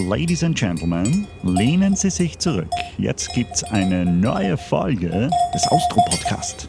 [0.00, 2.70] Ladies and Gentlemen, lehnen Sie sich zurück.
[2.98, 6.68] Jetzt gibt's eine neue Folge des Austro-Podcast.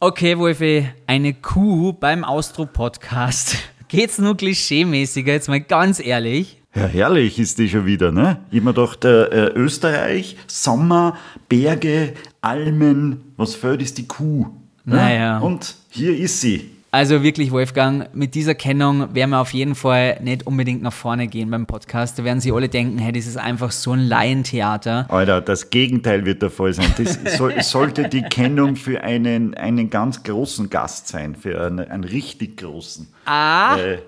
[0.00, 3.58] Okay, Wolfi, eine Kuh beim Austro-Podcast.
[3.88, 6.62] Geht's nur klischeemäßiger, jetzt mal ganz ehrlich?
[6.74, 8.38] Ja, herrlich ist die schon wieder, ne?
[8.50, 11.16] Immer doch der äh, Österreich, Sommer,
[11.50, 14.46] Berge, Almen, was fehlt ist die Kuh.
[14.86, 14.96] ne?
[14.96, 15.38] Naja.
[15.38, 16.70] Und hier ist sie.
[16.94, 21.26] Also wirklich, Wolfgang, mit dieser Kennung werden wir auf jeden Fall nicht unbedingt nach vorne
[21.26, 22.18] gehen beim Podcast.
[22.18, 25.06] Da werden sie alle denken, hey, das ist einfach so ein Laientheater.
[25.08, 26.92] Alter, das Gegenteil wird der Fall sein.
[26.98, 32.04] Das soll, sollte die Kennung für einen, einen ganz großen Gast sein, für einen, einen
[32.04, 33.08] richtig großen.
[33.24, 33.98] Ah, Äh,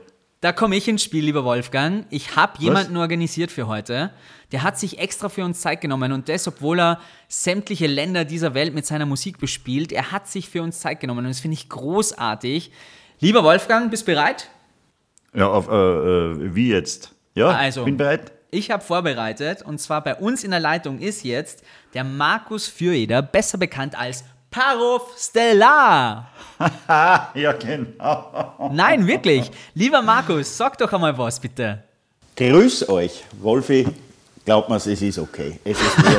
[0.45, 2.05] da komme ich ins Spiel, lieber Wolfgang.
[2.11, 4.11] Ich habe jemanden organisiert für heute.
[4.53, 8.53] Der hat sich extra für uns Zeit genommen und das, obwohl er sämtliche Länder dieser
[8.53, 9.91] Welt mit seiner Musik bespielt.
[9.91, 12.73] Er hat sich für uns Zeit genommen und das finde ich großartig.
[13.21, 14.51] Lieber Wolfgang, bist bereit?
[15.35, 17.15] ja, auf, äh, äh, wie jetzt?
[17.35, 17.87] Ja, Also.
[17.87, 18.31] bin bereit.
[18.51, 23.23] Ich habe vorbereitet und zwar bei uns in der Leitung ist jetzt der Markus Fürjeder,
[23.23, 26.31] besser bekannt als Parov Stellar.
[26.89, 28.71] Ja, genau.
[28.73, 29.51] Nein, wirklich.
[29.75, 31.83] Lieber Markus, sag doch einmal was bitte.
[32.37, 33.89] Grüß euch, Wolfi.
[34.45, 35.59] Glaubt mir, es ist okay.
[35.65, 36.17] Es ist mir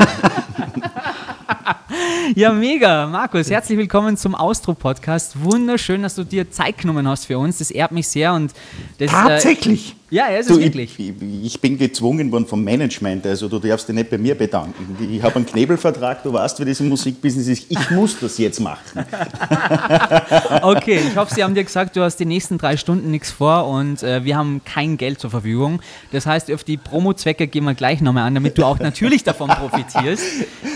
[2.35, 3.07] Ja, mega.
[3.07, 5.41] Markus, herzlich willkommen zum Austro-Podcast.
[5.41, 7.59] Wunderschön, dass du dir Zeit genommen hast für uns.
[7.59, 8.33] Das ehrt mich sehr.
[8.33, 8.51] Und
[8.97, 9.91] das, Tatsächlich.
[9.91, 10.99] Äh, ja, ja, es ist du, ich, wirklich.
[10.99, 14.95] ich, ich bin gezwungen worden vom Management, also du darfst dich nicht bei mir bedanken.
[15.11, 17.65] Ich habe einen Knebelvertrag, du weißt, wie das im Musikbusiness ist.
[17.69, 18.79] Ich muss das jetzt machen.
[20.61, 23.67] Okay, ich hoffe, sie haben dir gesagt, du hast die nächsten drei Stunden nichts vor
[23.67, 25.81] und äh, wir haben kein Geld zur Verfügung.
[26.11, 29.49] Das heißt, auf die Promo-Zwecke gehen wir gleich nochmal an, damit du auch natürlich davon
[29.49, 30.23] profitierst.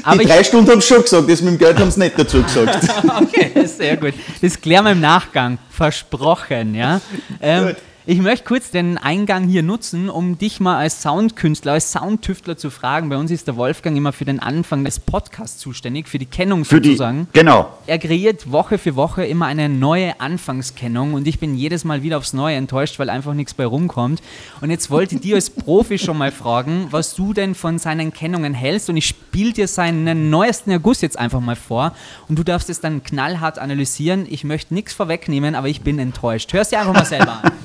[0.03, 1.99] Aber die ich, drei Stunden haben sie schon gesagt, das mit dem Geld haben sie
[1.99, 2.87] nicht dazu gesagt.
[3.21, 4.13] okay, sehr gut.
[4.41, 5.57] Das klären wir im Nachgang.
[5.69, 7.01] Versprochen, ja.
[7.41, 7.75] Ähm, Gut.
[8.09, 12.71] Ich möchte kurz den Eingang hier nutzen, um dich mal als Soundkünstler, als Soundtüftler zu
[12.71, 13.07] fragen.
[13.09, 16.65] Bei uns ist der Wolfgang immer für den Anfang des Podcasts zuständig, für die Kennung
[16.65, 17.27] Für die, sozusagen.
[17.33, 17.71] genau.
[17.85, 22.17] Er kreiert Woche für Woche immer eine neue Anfangskennung und ich bin jedes Mal wieder
[22.17, 24.23] aufs Neue enttäuscht, weil einfach nichts bei rumkommt.
[24.59, 28.11] Und jetzt wollte ich dir als Profi schon mal fragen, was du denn von seinen
[28.11, 31.93] Kennungen hältst und ich spiele dir seinen neuesten August jetzt einfach mal vor
[32.27, 34.25] und du darfst es dann knallhart analysieren.
[34.27, 36.51] Ich möchte nichts vorwegnehmen, aber ich bin enttäuscht.
[36.53, 37.51] Hörst dir einfach mal selber an.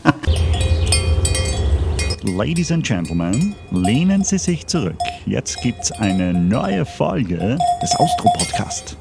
[2.27, 4.97] Ladies and Gentlemen, lehnen Sie sich zurück.
[5.27, 8.97] Jetzt gibt's eine neue Folge des Austro-Podcast.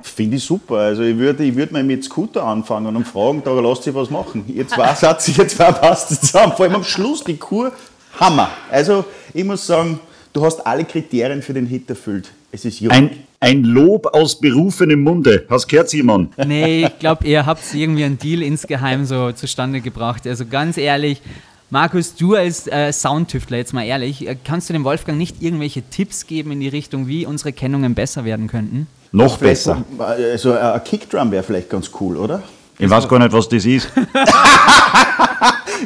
[0.00, 0.76] Finde ich super.
[0.76, 4.10] Also ich würde ich würd mal mit Scooter anfangen und fragen, da lasst sich was
[4.10, 4.44] machen.
[4.46, 6.52] Ihr zwei Satz, ihr zwei passt zusammen.
[6.52, 7.72] Vor allem am Schluss die Kur,
[8.20, 8.50] Hammer.
[8.70, 9.98] Also ich muss sagen,
[10.32, 12.30] du hast alle Kriterien für den Hit erfüllt.
[12.52, 12.92] Es ist jung.
[12.92, 15.46] Ein, ein Lob aus berufenem Munde.
[15.48, 16.28] Hast gehört, Simon?
[16.46, 20.26] Nee, ich glaube, ihr habt irgendwie einen Deal insgeheim so zustande gebracht.
[20.26, 21.22] Also ganz ehrlich,
[21.70, 25.82] Markus, du als äh, Soundtüftler, jetzt mal ehrlich, äh, kannst du dem Wolfgang nicht irgendwelche
[25.82, 28.86] Tipps geben in die Richtung, wie unsere Kennungen besser werden könnten?
[29.12, 29.84] Noch besser.
[29.98, 32.42] Also ein Kickdrum wäre vielleicht ganz cool, oder?
[32.78, 33.88] Ich weiß gar nicht, was das ist.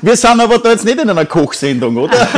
[0.02, 2.16] Wir sind aber da jetzt nicht in einer Kochsendung, oder?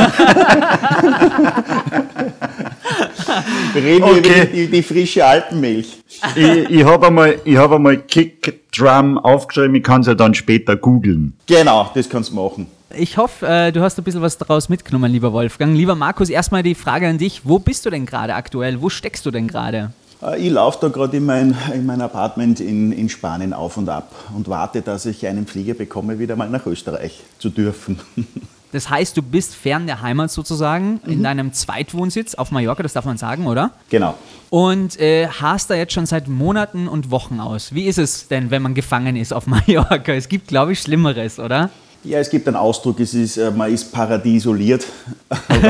[3.73, 4.17] Wir reden Okay.
[4.17, 5.97] über die, die frische Alpenmilch.
[6.35, 10.75] ich ich habe einmal, ich hab einmal Kickdrum aufgeschrieben, ich kann es ja dann später
[10.75, 11.33] googeln.
[11.47, 12.67] Genau, das kannst du machen.
[12.97, 15.75] Ich hoffe, äh, du hast ein bisschen was daraus mitgenommen, lieber Wolfgang.
[15.75, 17.41] Lieber Markus, erstmal die Frage an dich.
[17.43, 18.81] Wo bist du denn gerade aktuell?
[18.81, 19.91] Wo steckst du denn gerade?
[20.23, 23.89] Äh, Ich laufe da gerade in mein, in mein Apartment in, in Spanien auf und
[23.89, 27.99] ab und warte, dass ich einen Flieger bekomme, wieder mal nach Österreich zu dürfen.
[28.71, 33.05] Das heißt, du bist fern der Heimat sozusagen, in deinem Zweitwohnsitz auf Mallorca, das darf
[33.05, 33.71] man sagen, oder?
[33.89, 34.15] Genau.
[34.49, 37.73] Und äh, hast da jetzt schon seit Monaten und Wochen aus.
[37.73, 40.13] Wie ist es denn, wenn man gefangen ist auf Mallorca?
[40.13, 41.69] Es gibt, glaube ich, Schlimmeres, oder?
[42.03, 44.85] Ja, es gibt einen Ausdruck, es ist, äh, man ist paradiesoliert.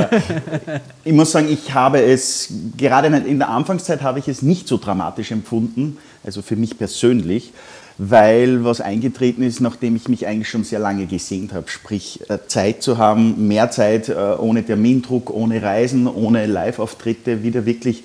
[1.03, 4.77] Ich muss sagen, ich habe es, gerade in der Anfangszeit habe ich es nicht so
[4.77, 7.53] dramatisch empfunden, also für mich persönlich,
[7.97, 12.37] weil was eingetreten ist, nachdem ich mich eigentlich schon sehr lange gesehnt habe, sprich äh,
[12.47, 18.03] Zeit zu haben, mehr Zeit äh, ohne Termindruck, ohne Reisen, ohne Live-Auftritte, wieder wirklich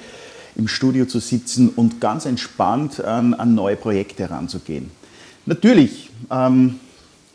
[0.57, 4.91] im Studio zu sitzen und ganz entspannt an, an neue Projekte heranzugehen.
[5.47, 6.79] Natürlich, ähm,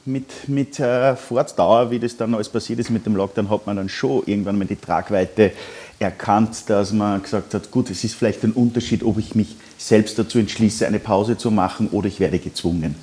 [0.05, 3.75] mit, mit äh, Fortdauer, wie das dann alles passiert ist mit dem Lockdown, hat man
[3.75, 5.51] dann schon irgendwann mal die Tragweite
[5.99, 10.17] erkannt, dass man gesagt hat, gut, es ist vielleicht ein Unterschied, ob ich mich selbst
[10.19, 12.95] dazu entschließe, eine Pause zu machen oder ich werde gezwungen.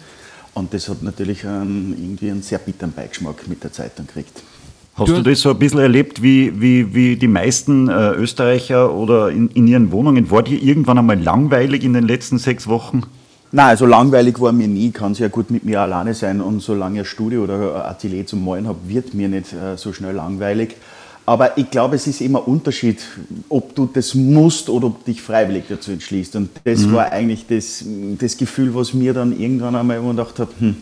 [0.55, 4.43] Und das hat natürlich einen, irgendwie einen sehr bitteren Beigeschmack mit der Zeit dann gekriegt.
[4.97, 9.31] Hast Du- das so ein bisschen erlebt, wie, wie, wie die meisten äh, Österreicher oder
[9.31, 10.31] in, in ihren Wohnungen?
[10.31, 13.03] War dir irgendwann einmal langweilig in den letzten sechs Wochen?
[13.51, 14.89] Nein, also langweilig war mir nie.
[14.89, 18.25] Ich kann sehr gut mit mir alleine sein und solange ich ein Studio oder Atelier
[18.25, 20.77] zum Malen habe, wird mir nicht äh, so schnell langweilig.
[21.27, 22.99] Aber ich glaube, es ist immer ein Unterschied,
[23.49, 26.37] ob du das musst oder ob du dich freiwillig dazu entschließt.
[26.37, 26.93] Und das mhm.
[26.93, 27.85] war eigentlich das,
[28.19, 30.77] das Gefühl, was mir dann irgendwann einmal gedacht hat, hm,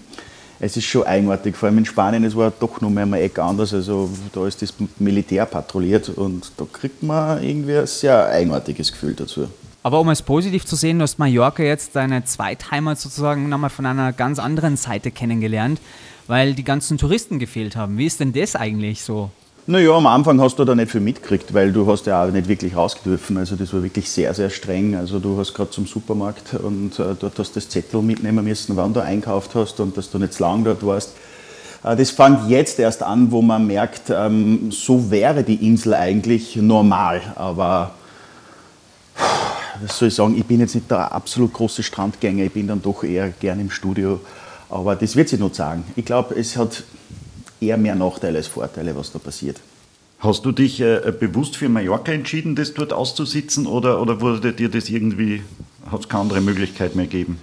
[0.59, 1.56] es ist schon eigenartig.
[1.56, 3.73] Vor allem in Spanien, es war doch noch mal ein Eck anders.
[3.73, 9.15] Also da ist das Militär patrouilliert und da kriegt man irgendwie ein sehr eigenartiges Gefühl
[9.15, 9.49] dazu.
[9.85, 13.87] Aber um es positiv zu sehen, du hast Mallorca jetzt deine Zweitheimat sozusagen nochmal von
[13.87, 15.81] einer ganz anderen Seite kennengelernt,
[16.29, 17.99] weil die ganzen Touristen gefehlt haben.
[17.99, 19.31] Wie ist denn das eigentlich so?
[19.64, 22.49] Naja, am Anfang hast du da nicht viel mitgekriegt, weil du hast ja auch nicht
[22.49, 23.37] wirklich raus dürfen.
[23.37, 24.97] Also das war wirklich sehr, sehr streng.
[24.97, 28.76] Also du hast gerade zum Supermarkt und äh, dort hast du das Zettel mitnehmen müssen,
[28.76, 31.12] wann du einkauft hast und dass du nicht zu lang dort warst.
[31.85, 36.56] Äh, das fängt jetzt erst an, wo man merkt, ähm, so wäre die Insel eigentlich
[36.56, 37.23] normal.
[37.37, 37.94] Aber
[39.81, 42.82] was soll ich sagen, ich bin jetzt nicht der absolut große Strandgänger, ich bin dann
[42.82, 44.19] doch eher gern im Studio.
[44.69, 45.85] Aber das wird sich noch sagen.
[45.94, 46.82] Ich glaube, es hat
[47.62, 49.61] eher mehr Nachteile als Vorteile, was da passiert.
[50.19, 54.69] Hast du dich äh, bewusst für Mallorca entschieden, das dort auszusitzen oder, oder wurde dir
[54.69, 55.43] das irgendwie,
[55.91, 57.38] hat es keine andere Möglichkeit mehr gegeben?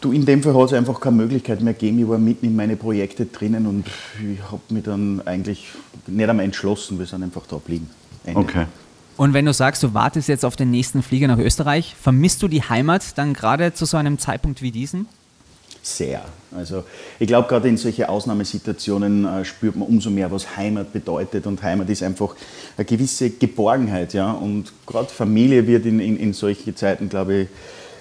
[0.00, 1.98] Du, in dem Fall hat es einfach keine Möglichkeit mehr gegeben.
[1.98, 3.86] Ich war mitten in meine Projekte drinnen und
[4.18, 5.66] ich habe mich dann eigentlich
[6.06, 6.98] nicht einmal entschlossen.
[6.98, 7.88] Wir sind einfach da geblieben.
[8.34, 8.66] Okay.
[9.16, 12.48] Und wenn du sagst, du wartest jetzt auf den nächsten Flieger nach Österreich, vermisst du
[12.48, 15.06] die Heimat dann gerade zu so einem Zeitpunkt wie diesen?
[15.82, 16.22] Sehr.
[16.54, 16.84] Also
[17.18, 21.46] ich glaube, gerade in solchen Ausnahmesituationen äh, spürt man umso mehr, was Heimat bedeutet.
[21.46, 22.34] Und Heimat ist einfach
[22.76, 24.12] eine gewisse Geborgenheit.
[24.12, 24.32] Ja?
[24.32, 27.48] Und gerade Familie wird in, in, in solchen Zeiten, glaube ich,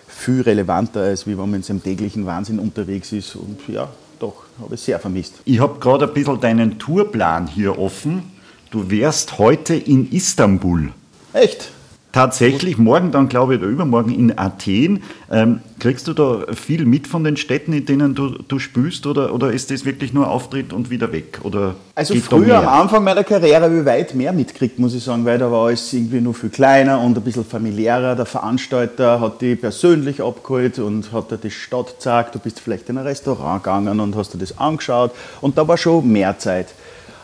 [0.08, 3.36] viel relevanter, als wie wenn man in seinem täglichen Wahnsinn unterwegs ist.
[3.36, 3.90] Und ja,
[4.20, 5.36] doch, habe ich sehr vermisst.
[5.46, 8.24] Ich habe gerade ein bisschen deinen Tourplan hier offen.
[8.72, 10.92] Du wärst heute in Istanbul.
[11.32, 11.72] Echt?
[12.12, 15.04] Tatsächlich, morgen dann glaube ich oder übermorgen in Athen.
[15.30, 19.32] Ähm, kriegst du da viel mit von den Städten, in denen du, du spielst oder,
[19.32, 21.40] oder ist das wirklich nur Auftritt und wieder weg?
[21.44, 25.24] Oder also früher am Anfang meiner Karriere habe ich weit mehr mitgekriegt, muss ich sagen,
[25.24, 28.16] weil da war alles irgendwie nur viel kleiner und ein bisschen familiärer.
[28.16, 32.34] Der Veranstalter hat dich persönlich abgeholt und hat dir die Stadt gezeigt.
[32.34, 35.78] Du bist vielleicht in ein Restaurant gegangen und hast dir das angeschaut und da war
[35.78, 36.70] schon mehr Zeit.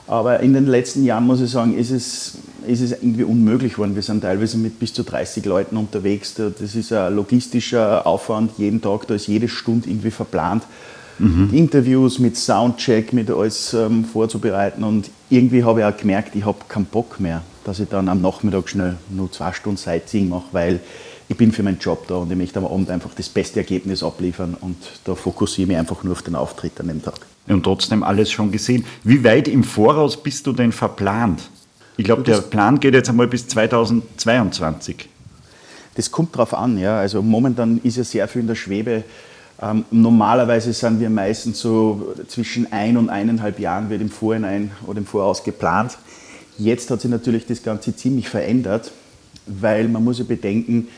[0.08, 3.96] Aber in den letzten Jahren, muss ich sagen, ist es, ist es irgendwie unmöglich geworden.
[3.96, 6.36] Wir sind teilweise mit bis zu 30 Leuten unterwegs.
[6.36, 10.64] Das ist ein logistischer Aufwand jeden Tag, da ist jede Stunde irgendwie verplant.
[11.20, 11.50] Mhm.
[11.54, 14.84] Interviews mit Soundcheck, mit alles ähm, vorzubereiten.
[14.84, 18.22] Und irgendwie habe ich auch gemerkt, ich habe keinen Bock mehr, dass ich dann am
[18.22, 20.80] Nachmittag schnell nur zwei Stunden Sightseeing mache, weil
[21.28, 24.04] ich bin für meinen Job da und ich möchte am Abend einfach das beste Ergebnis
[24.04, 27.16] abliefern und da fokussiere ich mich einfach nur auf den Auftritt an dem Tag.
[27.48, 28.86] Und trotzdem alles schon gesehen.
[29.04, 31.50] Wie weit im Voraus bist du denn verplant?
[31.98, 35.08] Ich glaube, der Plan geht jetzt einmal bis 2022.
[35.96, 36.98] Das kommt darauf an, ja.
[37.00, 39.04] Also momentan ist ja sehr viel in der Schwebe.
[39.62, 45.00] Ähm, normalerweise sind wir meistens so zwischen ein und eineinhalb Jahren wird im Vorhinein oder
[45.00, 45.98] im Voraus geplant.
[46.58, 48.92] Jetzt hat sich natürlich das Ganze ziemlich verändert,
[49.46, 50.90] weil man muss ja bedenken,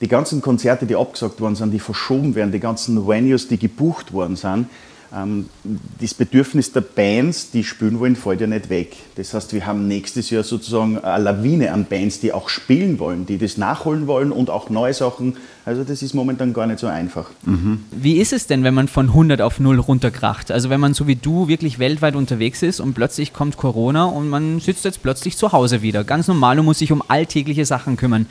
[0.00, 4.12] die ganzen Konzerte, die abgesagt worden sind, die verschoben werden, die ganzen Venues, die gebucht
[4.12, 4.66] worden sind,
[5.10, 8.96] das Bedürfnis der Bands, die spielen wollen, fällt ja nicht weg.
[9.16, 13.24] Das heißt, wir haben nächstes Jahr sozusagen eine Lawine an Bands, die auch spielen wollen,
[13.24, 15.36] die das nachholen wollen und auch neue Sachen.
[15.68, 17.26] Also das ist momentan gar nicht so einfach.
[17.44, 17.84] Mhm.
[17.90, 20.50] Wie ist es denn, wenn man von 100 auf 0 runterkracht?
[20.50, 24.30] Also wenn man so wie du wirklich weltweit unterwegs ist und plötzlich kommt Corona und
[24.30, 27.98] man sitzt jetzt plötzlich zu Hause wieder, ganz normal und muss sich um alltägliche Sachen
[27.98, 28.24] kümmern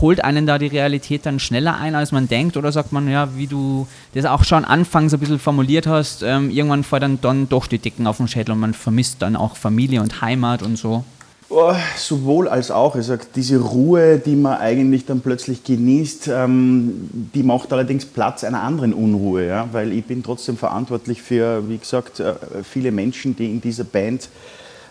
[0.00, 2.56] holt einen da die Realität dann schneller ein, als man denkt?
[2.56, 6.50] Oder sagt man, ja, wie du das auch schon anfangs ein bisschen formuliert hast, ähm,
[6.50, 10.02] irgendwann fordern dann doch die Dicken auf den Schädel und man vermisst dann auch Familie
[10.02, 11.04] und Heimat und so?
[11.50, 12.94] Oh, sowohl als auch.
[12.94, 18.44] Ich sag, diese Ruhe, die man eigentlich dann plötzlich genießt, ähm, die macht allerdings Platz
[18.44, 19.66] einer anderen Unruhe, ja?
[19.72, 24.28] weil ich bin trotzdem verantwortlich für, wie gesagt, äh, viele Menschen, die in dieser Band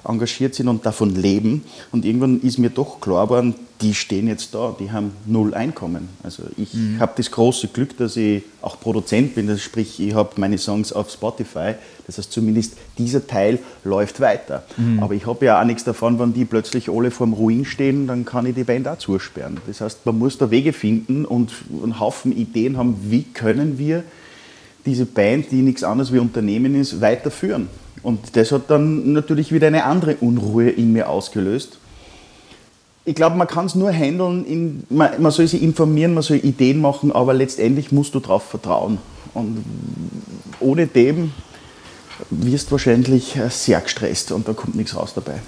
[0.04, 1.64] engagiert sind und davon leben.
[1.92, 6.10] Und irgendwann ist mir doch klar geworden, die stehen jetzt da, die haben null Einkommen.
[6.24, 7.00] Also ich mhm.
[7.00, 10.92] habe das große Glück, dass ich auch Produzent bin, das sprich, ich habe meine Songs
[10.92, 11.76] auf Spotify.
[12.08, 14.64] Das heißt, zumindest dieser Teil läuft weiter.
[14.78, 15.00] Mhm.
[15.04, 18.26] Aber ich habe ja auch nichts davon, wenn die plötzlich alle vorm Ruin stehen, dann
[18.26, 19.58] kann ich die Band auch zusperren.
[19.68, 24.04] Das heißt, man muss da Wege finden und einen Haufen Ideen haben, wie können wir
[24.86, 27.68] diese Band, die nichts anderes wie Unternehmen ist, weiterführen.
[28.04, 31.80] Und das hat dann natürlich wieder eine andere Unruhe in mir ausgelöst.
[33.06, 36.38] Ich glaube, man kann es nur handeln, in, man, man, soll sich informieren, man soll
[36.38, 38.98] Ideen machen, aber letztendlich musst du darauf vertrauen.
[39.34, 39.64] Und
[40.60, 41.32] ohne dem
[42.30, 45.40] wirst du wahrscheinlich sehr gestresst und da kommt nichts raus dabei.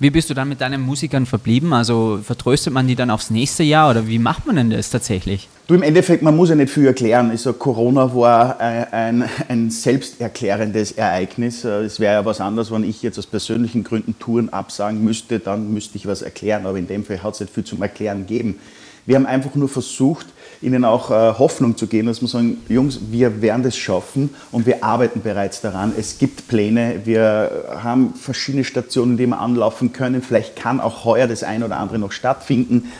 [0.00, 1.72] Wie bist du dann mit deinen Musikern verblieben?
[1.72, 5.48] Also vertröstet man die dann aufs nächste Jahr oder wie macht man denn das tatsächlich?
[5.66, 7.30] Du, im Endeffekt, man muss ja nicht viel erklären.
[7.30, 11.64] Also Corona war ein, ein selbsterklärendes Ereignis.
[11.64, 15.74] Es wäre ja was anderes, wenn ich jetzt aus persönlichen Gründen Touren absagen müsste, dann
[15.74, 16.64] müsste ich was erklären.
[16.64, 18.60] Aber in dem Fall hat es nicht viel zum Erklären gegeben.
[19.04, 20.26] Wir haben einfach nur versucht,
[20.60, 24.66] ihnen auch äh, Hoffnung zu geben, dass wir sagen, Jungs, wir werden das schaffen und
[24.66, 25.92] wir arbeiten bereits daran.
[25.96, 30.22] Es gibt Pläne, wir haben verschiedene Stationen, die wir anlaufen können.
[30.22, 32.90] Vielleicht kann auch heuer das ein oder andere noch stattfinden.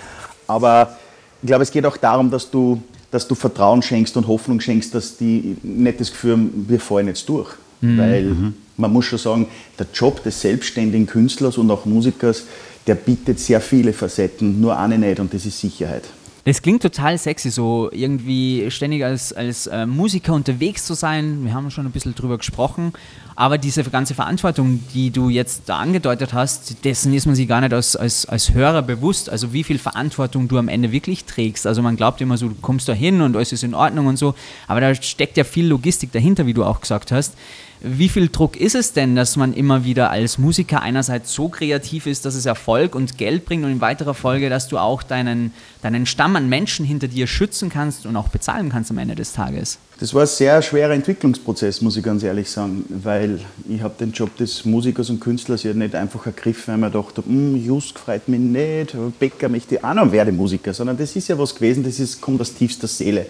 [0.46, 0.96] Aber
[1.42, 4.94] ich glaube, es geht auch darum, dass du, dass du Vertrauen schenkst und Hoffnung schenkst,
[4.94, 7.50] dass die nicht das Gefühl haben, wir fallen jetzt durch.
[7.80, 7.98] Mhm.
[7.98, 8.54] Weil mhm.
[8.76, 9.46] man muss schon sagen,
[9.78, 12.44] der Job des selbstständigen Künstlers und auch Musikers,
[12.86, 16.04] der bietet sehr viele Facetten, nur eine nicht und das ist Sicherheit.
[16.48, 21.44] Das klingt total sexy, so irgendwie ständig als, als äh, Musiker unterwegs zu sein.
[21.44, 22.94] Wir haben schon ein bisschen drüber gesprochen.
[23.36, 27.60] Aber diese ganze Verantwortung, die du jetzt da angedeutet hast, dessen ist man sich gar
[27.60, 29.28] nicht als, als, als Hörer bewusst.
[29.28, 31.66] Also wie viel Verantwortung du am Ende wirklich trägst.
[31.66, 34.16] Also man glaubt immer so, du kommst da hin und alles ist in Ordnung und
[34.16, 34.34] so.
[34.68, 37.34] Aber da steckt ja viel Logistik dahinter, wie du auch gesagt hast.
[37.80, 42.06] Wie viel Druck ist es denn, dass man immer wieder als Musiker einerseits so kreativ
[42.06, 45.52] ist, dass es Erfolg und Geld bringt und in weiterer Folge, dass du auch deinen,
[45.82, 49.32] deinen Stamm an Menschen hinter dir schützen kannst und auch bezahlen kannst am Ende des
[49.32, 49.78] Tages?
[50.00, 54.12] Das war ein sehr schwerer Entwicklungsprozess, muss ich ganz ehrlich sagen, weil ich habe den
[54.12, 58.28] Job des Musikers und Künstlers ja nicht einfach ergriffen, weil man dachte, hm, Just freut
[58.28, 62.00] mich nicht, Becker möchte auch noch werde Musiker, sondern das ist ja was gewesen, das
[62.00, 63.26] ist, kommt aus tiefster Seele.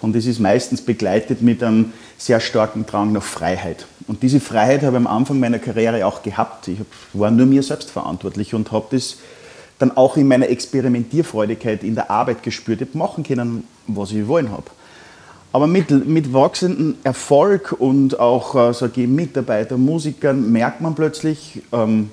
[0.00, 3.86] Und das ist meistens begleitet mit einem sehr starken Drang nach Freiheit.
[4.06, 6.68] Und diese Freiheit habe ich am Anfang meiner Karriere auch gehabt.
[6.68, 6.78] Ich
[7.14, 9.16] war nur mir selbst verantwortlich und habe das
[9.78, 12.82] dann auch in meiner Experimentierfreudigkeit in der Arbeit gespürt.
[12.82, 14.64] Ich habe machen können, was ich wollen habe.
[15.52, 21.62] Aber mit, mit wachsendem Erfolg und auch äh, sage ich, Mitarbeiter, Musikern merkt man plötzlich,
[21.72, 22.10] ähm,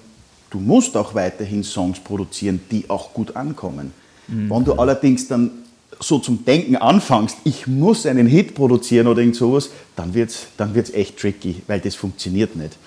[0.50, 3.92] du musst auch weiterhin Songs produzieren, die auch gut ankommen.
[4.30, 4.50] Mhm.
[4.50, 5.52] Wenn du allerdings dann
[6.00, 10.48] so zum Denken anfängst, ich muss einen Hit produzieren oder irgend sowas, dann wird es
[10.58, 12.78] dann wird's echt tricky, weil das funktioniert nicht.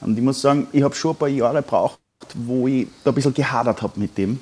[0.00, 1.98] Und ich muss sagen, ich habe schon ein paar Jahre gebraucht,
[2.34, 4.40] wo ich da ein bisschen gehadert habe mit dem.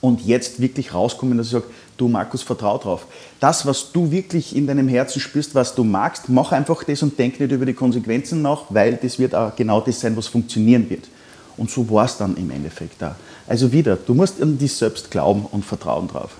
[0.00, 1.64] Und jetzt wirklich rauskommen, dass ich sage,
[1.96, 3.06] du Markus, vertrau drauf.
[3.38, 7.18] Das, was du wirklich in deinem Herzen spürst, was du magst, mach einfach das und
[7.18, 10.88] denk nicht über die Konsequenzen nach, weil das wird auch genau das sein, was funktionieren
[10.88, 11.08] wird.
[11.56, 13.16] Und so war es dann im Endeffekt da.
[13.46, 16.30] Also wieder, du musst an dich selbst glauben und vertrauen drauf.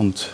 [0.00, 0.30] Und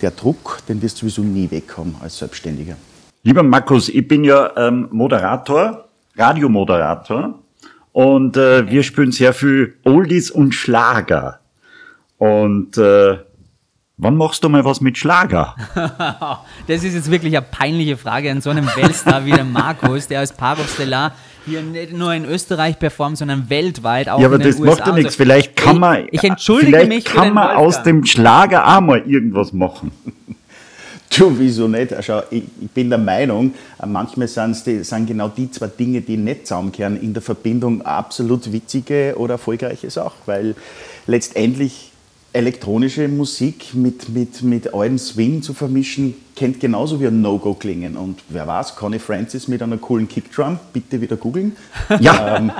[0.00, 2.76] der Druck, den wirst du sowieso nie wegkommen als Selbstständiger.
[3.24, 7.34] Lieber Markus, ich bin ja ähm, Moderator, Radiomoderator
[7.90, 11.40] und äh, wir spielen sehr viel Oldies und Schlager.
[12.18, 13.18] Und äh,
[13.96, 15.56] wann machst du mal was mit Schlager?
[16.68, 20.20] das ist jetzt wirklich eine peinliche Frage an so einem Weltstar wie der Markus, der
[20.20, 21.10] als Paro Stellar
[21.48, 25.16] hier nicht nur in Österreich performt, sondern weltweit auch Ja, aber das macht ja nichts.
[25.16, 29.02] Vielleicht kann man, ich, ich entschuldige vielleicht mich kann man aus dem Schlager auch mal
[29.06, 29.92] irgendwas machen.
[31.16, 31.94] Du, wieso nicht?
[31.94, 36.46] Also, ich, ich bin der Meinung, manchmal die, sind genau die zwei Dinge, die nicht
[36.46, 40.14] zusammenkehren, in der Verbindung absolut witzige oder erfolgreiche Sache.
[40.26, 40.54] Weil
[41.06, 41.87] letztendlich
[42.38, 47.96] elektronische Musik mit, mit, mit alten Swing zu vermischen, kennt genauso wie ein No-Go klingen.
[47.96, 51.56] Und wer weiß, Connie Francis mit einer coolen Kickdrum, bitte wieder googeln.
[52.00, 52.36] Ja.
[52.36, 52.52] Ähm,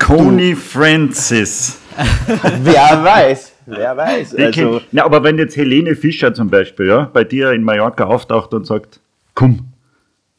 [0.00, 1.78] Connie Francis.
[2.62, 4.34] wer weiß, wer weiß.
[4.36, 8.54] Also, ja, aber wenn jetzt Helene Fischer zum Beispiel ja, bei dir in Mallorca auftaucht
[8.54, 9.00] und sagt,
[9.34, 9.66] komm,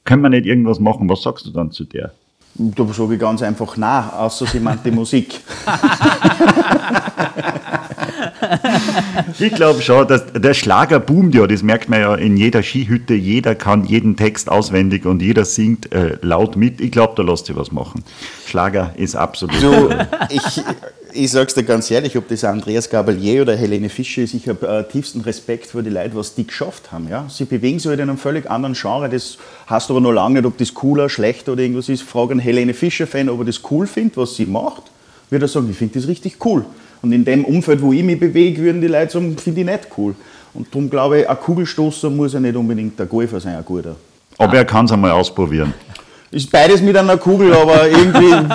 [0.03, 2.11] können wir nicht irgendwas machen, was sagst du dann zu der?
[2.57, 5.41] Da sage ich ganz einfach nein, außer sie meint die Musik.
[9.39, 13.13] ich glaube schon, dass der Schlager boomt ja, das merkt man ja in jeder Skihütte,
[13.13, 16.79] jeder kann jeden Text auswendig und jeder singt äh, laut mit.
[16.79, 18.05] Ich glaube, da lässt sich was machen.
[18.47, 19.57] Schlager ist absolut.
[19.57, 19.89] So,
[20.29, 20.63] ich,
[21.15, 24.47] ich sage es dir ganz ehrlich, ob das Andreas Gabalier oder Helene Fischer ist, ich
[24.47, 27.07] habe äh, tiefsten Respekt vor die Leute, was die geschafft haben.
[27.09, 27.27] Ja?
[27.29, 29.09] Sie bewegen sich halt in einem völlig anderen Genre.
[29.09, 29.37] Das
[29.69, 32.03] heißt aber noch lange nicht, ob das cooler, schlechter oder irgendwas ist.
[32.03, 34.83] Fragen Helene Fischer-Fan, ob er das cool findet, was sie macht.
[35.29, 36.65] Wird er sagen, ich finde das richtig cool.
[37.01, 39.87] Und in dem Umfeld, wo ich mich bewege, würden die Leute sagen, finde ich nicht
[39.97, 40.15] cool.
[40.53, 43.95] Und darum glaube ich, ein Kugelstoßer muss ja nicht unbedingt der Golfer sein, ein guter.
[44.37, 45.73] Aber er kann es einmal ausprobieren.
[46.35, 48.33] Ist beides mit einer Kugel, aber irgendwie.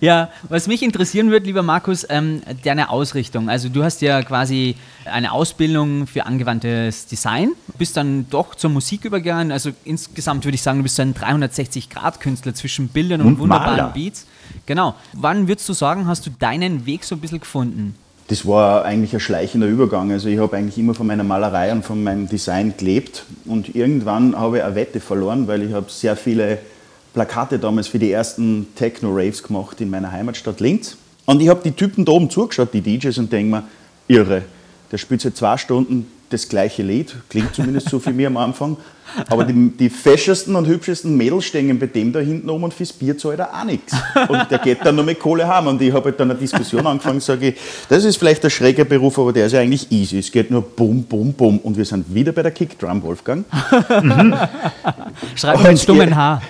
[0.00, 3.50] Ja, was mich interessieren wird, lieber Markus, ähm, deine Ausrichtung.
[3.50, 9.04] Also du hast ja quasi eine Ausbildung für angewandtes Design, bist dann doch zur Musik
[9.04, 9.52] übergegangen.
[9.52, 13.90] Also insgesamt würde ich sagen, du bist ein 360-Grad-Künstler zwischen Bildern und, und wunderbaren Maler.
[13.90, 14.26] Beats.
[14.64, 14.94] Genau.
[15.12, 17.94] Wann würdest du sagen, hast du deinen Weg so ein bisschen gefunden?
[18.28, 20.10] Das war eigentlich ein schleichender Übergang.
[20.10, 24.38] Also ich habe eigentlich immer von meiner Malerei und von meinem Design gelebt und irgendwann
[24.38, 26.58] habe ich eine Wette verloren, weil ich habe sehr viele
[27.12, 30.96] Plakate damals für die ersten Techno-Raves gemacht in meiner Heimatstadt Linz.
[31.26, 33.64] Und ich habe die Typen da oben zugeschaut, die DJs, und denke mir,
[34.08, 34.42] irre.
[34.90, 38.76] Der spielt seit zwei Stunden das gleiche Lied, klingt zumindest so für mich am Anfang.
[39.28, 42.92] Aber die, die feschesten und hübschesten Mädels stehen bei dem da hinten oben und fürs
[42.92, 43.94] Bier zahlt er auch nichts.
[44.28, 45.68] Und der geht dann nur mit Kohle heim.
[45.68, 47.54] Und ich habe halt dann eine Diskussion angefangen, sage ich,
[47.88, 50.18] das ist vielleicht ein schräger Beruf, aber der ist ja eigentlich easy.
[50.18, 51.58] Es geht nur bum, bum, bum.
[51.58, 53.44] Und wir sind wieder bei der Kickdrum, Wolfgang.
[54.02, 54.34] Mhm.
[55.36, 56.42] Schreib mit stummen Haar.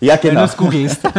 [0.00, 0.34] Ja, genau.
[0.34, 1.00] Wenn du es googelst.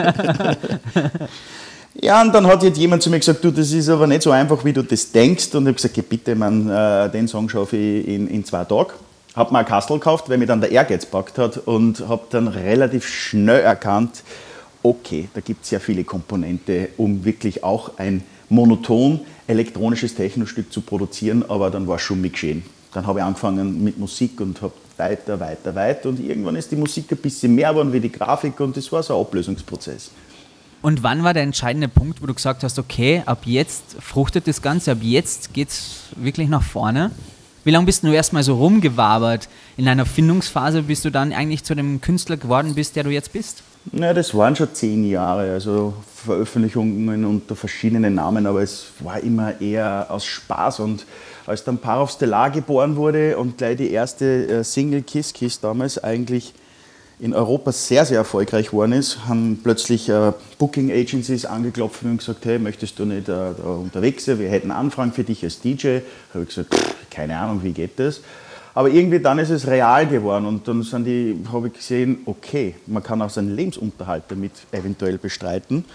[1.93, 4.31] Ja, und dann hat jetzt jemand zu mir gesagt, du, das ist aber nicht so
[4.31, 5.53] einfach, wie du das denkst.
[5.55, 8.91] Und ich habe gesagt, bitte, man, äh, den Song schaffe ich in, in zwei Tagen.
[9.35, 12.47] Habe mir ein Kastel gekauft, weil mir dann der Ehrgeiz packt hat und habe dann
[12.47, 14.23] relativ schnell erkannt,
[14.83, 20.81] okay, da gibt es sehr viele Komponente, um wirklich auch ein monoton elektronisches Technostück zu
[20.81, 22.63] produzieren, aber dann war es schon mitgeschehen.
[22.93, 26.75] Dann habe ich angefangen mit Musik und habe weiter, weiter, weiter und irgendwann ist die
[26.75, 30.11] Musik ein bisschen mehr geworden wie die Grafik und das war so ein Ablösungsprozess.
[30.81, 34.61] Und wann war der entscheidende Punkt, wo du gesagt hast, okay, ab jetzt fruchtet das
[34.61, 37.11] Ganze, ab jetzt geht es wirklich nach vorne?
[37.63, 39.47] Wie lange bist du erstmal so rumgewabert
[39.77, 43.33] in einer Findungsphase, bis du dann eigentlich zu dem Künstler geworden bist, der du jetzt
[43.33, 43.61] bist?
[43.91, 49.59] Na, das waren schon zehn Jahre, also Veröffentlichungen unter verschiedenen Namen, aber es war immer
[49.61, 50.79] eher aus Spaß.
[50.79, 51.05] Und
[51.45, 55.59] als dann Par of Stellar geboren wurde und gleich die erste äh, Single Kiss Kiss
[55.59, 56.53] damals eigentlich
[57.21, 62.43] in Europa sehr, sehr erfolgreich geworden ist, haben plötzlich äh, Booking Agencies angeklopft und gesagt,
[62.45, 64.39] hey, möchtest du nicht äh, unterwegs sein?
[64.39, 65.99] Wir hätten Anfragen für dich als DJ.
[66.33, 66.75] Habe ich gesagt,
[67.11, 68.21] keine Ahnung, wie geht das?
[68.73, 70.83] Aber irgendwie dann ist es real geworden und dann
[71.51, 75.85] habe ich gesehen, okay, man kann auch seinen Lebensunterhalt damit eventuell bestreiten.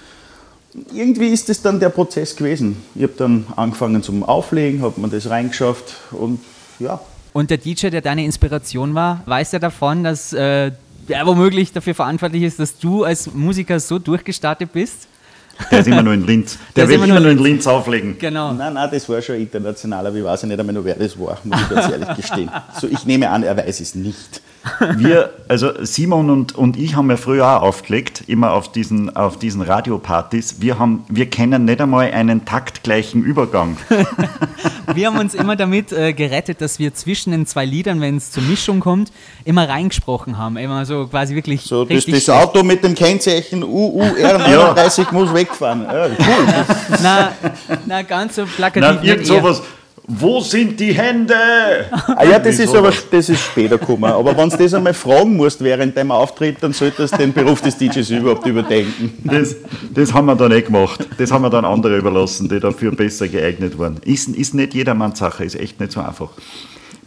[0.92, 2.76] Irgendwie ist es dann der Prozess gewesen.
[2.94, 6.38] Ich habe dann angefangen zum Auflegen, habe mir das reingeschafft und
[6.78, 7.00] ja.
[7.32, 10.70] Und der DJ, der deine Inspiration war, weiß ja davon, dass äh,
[11.08, 15.08] der womöglich dafür verantwortlich ist, dass du als Musiker so durchgestartet bist?
[15.70, 16.58] Der ist immer nur in Linz.
[16.76, 18.18] Der, der will immer, immer nur in Linz auflegen.
[18.18, 18.52] Genau.
[18.52, 21.38] Nein, nein, das war schon international, aber ich weiß ja nicht einmal wer das war,
[21.44, 22.50] muss ich ganz ehrlich gestehen.
[22.78, 24.42] So, ich nehme an, er weiß es nicht.
[24.96, 29.38] Wir, also Simon und, und ich haben ja früher auch aufgelegt, immer auf diesen, auf
[29.38, 30.56] diesen Radiopartys.
[30.60, 33.76] Wir, haben, wir kennen nicht einmal einen taktgleichen Übergang.
[34.94, 38.30] wir haben uns immer damit äh, gerettet, dass wir zwischen den zwei Liedern, wenn es
[38.30, 39.12] zur Mischung kommt,
[39.44, 40.56] immer reingesprochen haben.
[40.56, 41.62] Immer so quasi wirklich.
[41.62, 45.12] So, das, das Auto mit dem Kennzeichen UUR39 ja.
[45.12, 45.82] muss wegfahren.
[45.82, 46.64] Ja, cool.
[47.02, 47.32] na,
[47.86, 49.00] na, ganz so plakativ.
[49.02, 49.62] Na, irgend sowas.
[50.08, 51.34] Wo sind die Hände?
[51.90, 54.04] Ah ja, das ist aber das ist später gekommen.
[54.04, 57.60] Aber wenn du das einmal fragen musst während deinem Auftritt, dann solltest du den Beruf
[57.60, 59.12] des DJs überhaupt überdenken.
[59.24, 59.56] Das,
[59.92, 61.06] das haben wir dann nicht gemacht.
[61.18, 63.96] Das haben wir dann andere überlassen, die dafür besser geeignet waren.
[64.04, 66.30] Ist, ist nicht jedermanns Sache, ist echt nicht so einfach.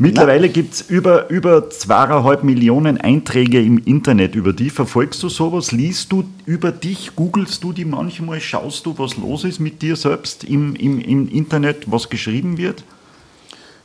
[0.01, 4.69] Mittlerweile gibt es über, über zweieinhalb Millionen Einträge im Internet über die.
[4.69, 5.73] Verfolgst du sowas?
[5.73, 7.17] Liest du über dich?
[7.17, 8.39] Googlest du die manchmal?
[8.39, 12.85] Schaust du, was los ist mit dir selbst im, im, im Internet, was geschrieben wird?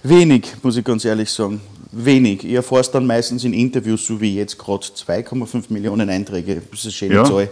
[0.04, 1.60] Wenig, muss ich ganz ehrlich sagen.
[1.90, 2.44] Wenig.
[2.44, 6.62] Ich erfahre es dann meistens in Interviews, so wie jetzt gerade 2,5 Millionen Einträge.
[6.70, 7.24] Das ist eine schöne ja.
[7.24, 7.50] Zahl.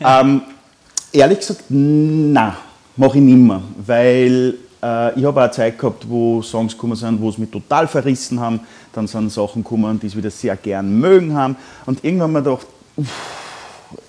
[0.00, 0.42] ähm,
[1.10, 2.52] ehrlich gesagt, nein,
[2.96, 7.28] mache ich nicht mehr, weil ich habe auch Zeit gehabt, wo Songs gekommen sind, wo
[7.28, 8.60] es mich total verrissen haben.
[8.92, 11.56] Dann sind Sachen gekommen, die es wieder sehr gern mögen haben.
[11.84, 12.66] Und irgendwann habe ich mir gedacht,
[12.96, 13.40] uff,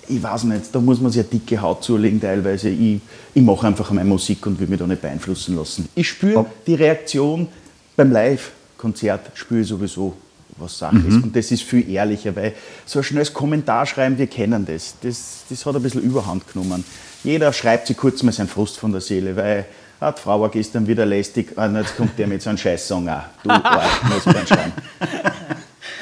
[0.07, 2.69] ich weiß nicht, da muss man sich eine dicke Haut zulegen teilweise.
[2.69, 3.01] Ich,
[3.33, 5.87] ich mache einfach meine Musik und will mich da nicht beeinflussen lassen.
[5.95, 7.47] Ich spüre die Reaktion
[7.95, 10.13] beim Live-Konzert, spüre ich sowieso,
[10.57, 11.07] was Sache mhm.
[11.07, 11.23] ist.
[11.23, 12.53] Und das ist viel ehrlicher, weil
[12.85, 14.95] so ein schnelles Kommentar schreiben, wir kennen das.
[15.01, 15.43] das.
[15.49, 16.83] Das hat ein bisschen Überhand genommen.
[17.23, 19.65] Jeder schreibt sich kurz mal seinen Frust von der Seele, weil
[20.01, 21.53] Ah, die Frau war gestern wieder lästig.
[21.55, 23.21] Ah, jetzt kommt der mit so einem Scheißsong auch.
[23.43, 24.73] Du Arsch, muss man schreiben.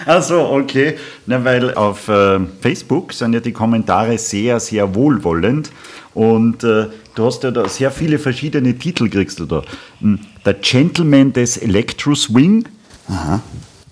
[0.06, 5.72] Also okay, Na, weil auf äh, Facebook sind ja die Kommentare sehr, sehr wohlwollend
[6.14, 9.62] und äh, du hast ja da sehr viele verschiedene Titel kriegst du da.
[10.00, 12.64] Hm, der Gentleman des Electro Swing.
[13.10, 13.42] Aha.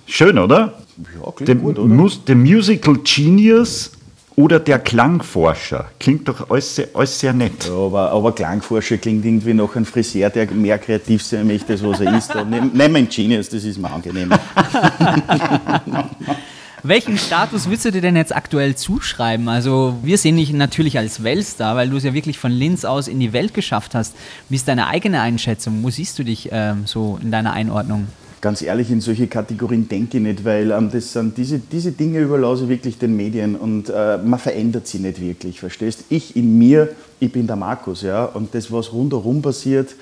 [0.06, 0.80] Schön, oder?
[0.98, 2.10] Ja, klingt the, gut, oder?
[2.26, 3.92] The Musical Genius
[4.38, 5.90] oder der Klangforscher.
[6.00, 7.66] Klingt doch alles sehr, alles sehr nett.
[7.66, 11.84] Ja, aber, aber, Klangforscher klingt irgendwie noch ein Friseur, der mehr kreativ sein möchte, als
[11.84, 12.34] was er ist.
[12.36, 14.32] Nehmen wir einen Genius, das ist mir angenehm.
[16.84, 19.50] Welchen Status würdest du dir denn jetzt aktuell zuschreiben?
[19.50, 23.08] Also wir sehen dich natürlich als Weltstar, weil du es ja wirklich von Linz aus
[23.08, 24.16] in die Welt geschafft hast.
[24.50, 25.82] Wie ist deine eigene Einschätzung?
[25.82, 28.08] Wo siehst du dich ähm, so in deiner Einordnung?
[28.42, 32.20] Ganz ehrlich, in solche Kategorien denke ich nicht, weil ähm, das sind diese, diese Dinge
[32.20, 36.06] überlasse ich wirklich den Medien und äh, man verändert sie nicht wirklich, verstehst?
[36.10, 39.96] Ich in mir, ich bin der Markus, ja, und das, was rundherum passiert,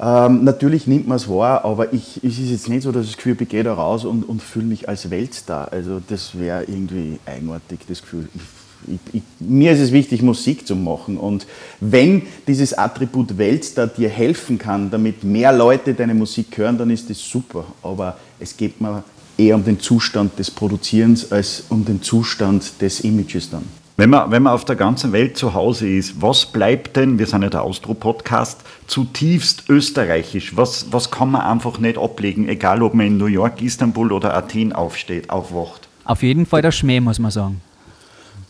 [0.00, 3.12] ähm, natürlich nimmt man es wahr, aber ich, es ist jetzt nicht so, dass ich
[3.12, 5.70] das Gefühl, ich gehe da raus und, und fühle mich als Weltstar.
[5.70, 8.28] Also das wäre irgendwie eigenartig, das Gefühl.
[8.34, 8.42] Ich,
[8.86, 11.16] ich, ich, mir ist es wichtig, Musik zu machen.
[11.16, 11.46] Und
[11.80, 17.08] wenn dieses Attribut Weltstar dir helfen kann, damit mehr Leute deine Musik hören, dann ist
[17.10, 17.64] das super.
[17.82, 19.04] Aber es geht mir
[19.38, 23.64] eher um den Zustand des Produzierens als um den Zustand des Images dann.
[23.98, 27.26] Wenn man, wenn man auf der ganzen Welt zu Hause ist, was bleibt denn, wir
[27.26, 30.56] sind ja der Austro-Podcast, zutiefst österreichisch?
[30.56, 34.34] Was, was kann man einfach nicht ablegen, egal ob man in New York, Istanbul oder
[34.34, 35.88] Athen aufsteht, aufwacht?
[36.04, 37.60] Auf jeden Fall der Schmäh, muss man sagen.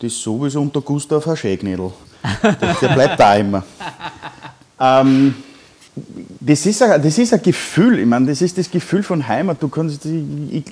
[0.03, 1.89] Das sowieso unter Gustav Haschägnädel.
[2.81, 3.63] Der bleibt da immer.
[4.77, 5.33] Ähm,
[6.41, 9.63] das ist, ein, das ist ein Gefühl, ich meine, das ist das Gefühl von Heimat.
[9.63, 10.65] Du kannst, ich,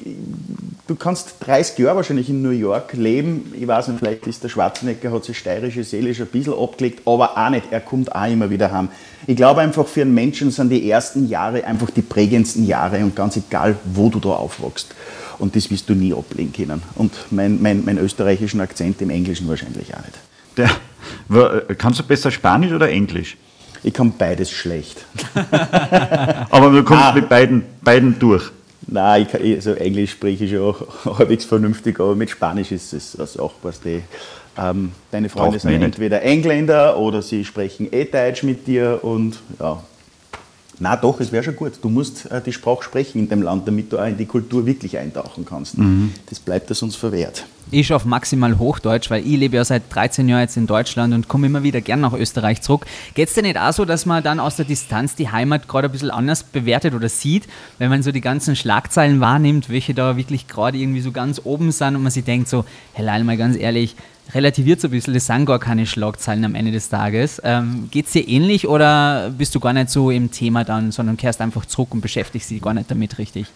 [0.86, 3.54] du kannst 30 Jahre wahrscheinlich in New York leben.
[3.58, 7.08] Ich weiß nicht, vielleicht ist der Schwarzenegger, hat sich steirische Seele schon ein bisschen abgelegt,
[7.08, 7.72] aber auch nicht.
[7.72, 8.90] Er kommt auch immer wieder heim.
[9.28, 13.16] Ich glaube einfach, für einen Menschen sind die ersten Jahre einfach die prägendsten Jahre und
[13.16, 14.94] ganz egal, wo du da aufwachst.
[15.42, 16.84] Und das wirst du nie ablegen können.
[16.94, 20.20] Und mein, mein, mein österreichischen Akzent im Englischen wahrscheinlich auch nicht.
[20.56, 23.38] Der, kannst du besser Spanisch oder Englisch?
[23.82, 25.04] Ich kann beides schlecht.
[26.52, 27.14] Aber du kommst ah.
[27.14, 28.52] mit beiden, beiden durch.
[28.86, 30.76] Nein, ich kann, also Englisch spreche ich schon
[31.18, 34.02] halbwegs vernünftig, aber mit Spanisch ist es das auch, was die.
[34.58, 39.82] Ähm, deine Freunde sind entweder Engländer oder sie sprechen eh Deutsch mit dir und ja,
[40.82, 41.74] na doch, es wäre schon gut.
[41.84, 44.66] Du musst äh, die Sprache sprechen in dem Land, damit du auch in die Kultur
[44.66, 45.78] wirklich eintauchen kannst.
[45.78, 46.12] Mhm.
[46.28, 47.46] Das bleibt es uns verwehrt.
[47.74, 51.30] Ich schaffe maximal Hochdeutsch, weil ich lebe ja seit 13 Jahren jetzt in Deutschland und
[51.30, 52.86] komme immer wieder gern nach Österreich zurück.
[53.14, 55.88] Geht es denn nicht auch so, dass man dann aus der Distanz die Heimat gerade
[55.88, 60.18] ein bisschen anders bewertet oder sieht, wenn man so die ganzen Schlagzeilen wahrnimmt, welche da
[60.18, 63.38] wirklich gerade irgendwie so ganz oben sind und man sich denkt so, hey Leil, mal
[63.38, 63.96] ganz ehrlich,
[64.34, 67.42] relativiert so ein bisschen, das sind gar keine Schlagzeilen am Ende des Tages.
[67.46, 71.16] Ähm, Geht es dir ähnlich oder bist du gar nicht so im Thema dann, sondern
[71.16, 73.48] kehrst einfach zurück und beschäftigst dich gar nicht damit richtig?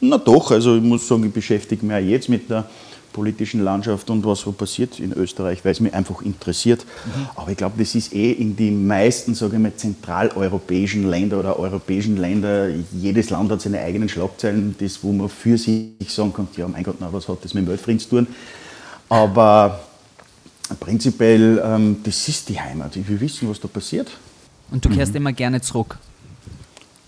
[0.00, 2.66] Na doch, also ich muss sagen, ich beschäftige mich auch jetzt mit der
[3.12, 6.84] politischen Landschaft und was so passiert in Österreich, weil es mich einfach interessiert.
[6.84, 7.28] Mhm.
[7.36, 11.58] Aber ich glaube, das ist eh in die meisten, sage ich mal, zentraleuropäischen Länder oder
[11.58, 16.48] europäischen Länder, jedes Land hat seine eigenen Schlagzeilen, das, wo man für sich sagen kann,
[16.56, 18.26] ja, mein Gott, na, was hat das mit dem Weltfrieden zu tun?
[19.08, 19.80] Aber
[20.80, 22.96] prinzipiell, ähm, das ist die Heimat.
[22.96, 24.10] Ich will wissen, was da passiert.
[24.70, 25.18] Und du kehrst mhm.
[25.18, 25.98] immer gerne zurück?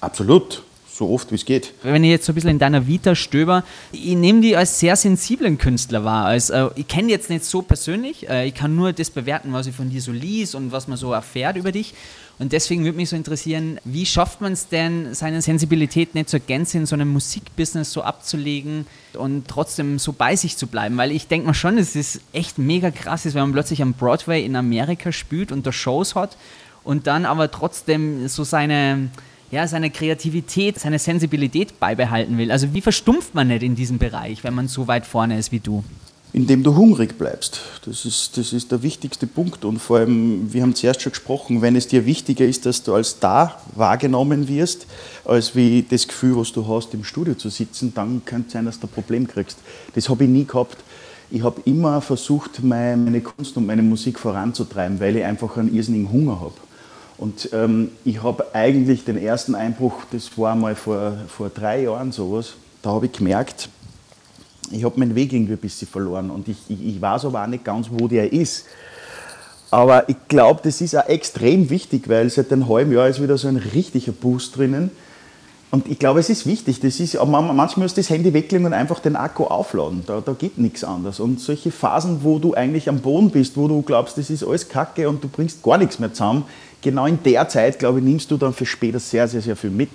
[0.00, 0.62] Absolut.
[0.96, 1.74] So oft wie es geht.
[1.82, 4.94] Wenn ich jetzt so ein bisschen in deiner Vita stöber, ich nehme die als sehr
[4.94, 6.26] sensiblen Künstler wahr.
[6.26, 9.66] Als, äh, ich kenne jetzt nicht so persönlich, äh, ich kann nur das bewerten, was
[9.66, 11.94] ich von dir so liest und was man so erfährt über dich.
[12.38, 16.38] Und deswegen würde mich so interessieren, wie schafft man es denn, seine Sensibilität nicht zur
[16.38, 20.96] Gänze in so einem Musikbusiness so abzulegen und trotzdem so bei sich zu bleiben?
[20.96, 24.44] Weil ich denke mal schon, es ist echt mega krass, wenn man plötzlich am Broadway
[24.44, 26.36] in Amerika spielt und da Shows hat
[26.84, 29.08] und dann aber trotzdem so seine,
[29.54, 32.50] ja, seine Kreativität, seine Sensibilität beibehalten will.
[32.50, 35.60] Also wie verstumpft man nicht in diesem Bereich, wenn man so weit vorne ist wie
[35.60, 35.84] du?
[36.32, 37.60] indem du hungrig bleibst.
[37.84, 39.64] Das ist, das ist der wichtigste Punkt.
[39.64, 42.92] Und vor allem, wir haben zuerst schon gesprochen, wenn es dir wichtiger ist, dass du
[42.92, 44.88] als da wahrgenommen wirst,
[45.24, 48.64] als wie das Gefühl, was du hast, im Studio zu sitzen, dann könnte es sein,
[48.64, 49.58] dass du ein Problem kriegst.
[49.94, 50.78] Das habe ich nie gehabt.
[51.30, 56.10] Ich habe immer versucht, meine Kunst und meine Musik voranzutreiben, weil ich einfach einen irrsinnigen
[56.10, 56.54] Hunger habe.
[57.16, 62.12] Und ähm, ich habe eigentlich den ersten Einbruch, das war mal vor, vor drei Jahren
[62.12, 63.68] sowas, da habe ich gemerkt,
[64.70, 67.46] ich habe meinen Weg irgendwie ein bisschen verloren und ich, ich, ich weiß aber auch
[67.46, 68.66] nicht ganz, wo der ist.
[69.70, 73.36] Aber ich glaube, das ist auch extrem wichtig, weil seit einem halben Jahr ist wieder
[73.36, 74.90] so ein richtiger Boost drinnen.
[75.72, 76.78] Und ich glaube, es ist wichtig.
[76.78, 80.04] Das ist, manchmal du das Handy weglegen und einfach den Akku aufladen.
[80.06, 81.18] Da, da geht nichts anderes.
[81.18, 84.68] Und solche Phasen, wo du eigentlich am Boden bist, wo du glaubst, das ist alles
[84.68, 86.44] Kacke und du bringst gar nichts mehr zusammen,
[86.84, 89.70] genau in der Zeit, glaube ich, nimmst du dann für später sehr, sehr, sehr viel
[89.70, 89.90] mit.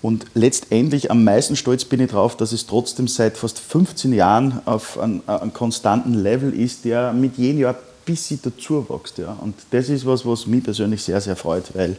[0.00, 4.60] Und letztendlich am meisten stolz bin ich darauf, dass es trotzdem seit fast 15 Jahren
[4.64, 9.18] auf einem, einem konstanten Level ist, der mit jedem Jahr ein bisschen dazu wächst.
[9.18, 9.36] Ja.
[9.40, 11.96] Und das ist was, was mich persönlich sehr, sehr freut, weil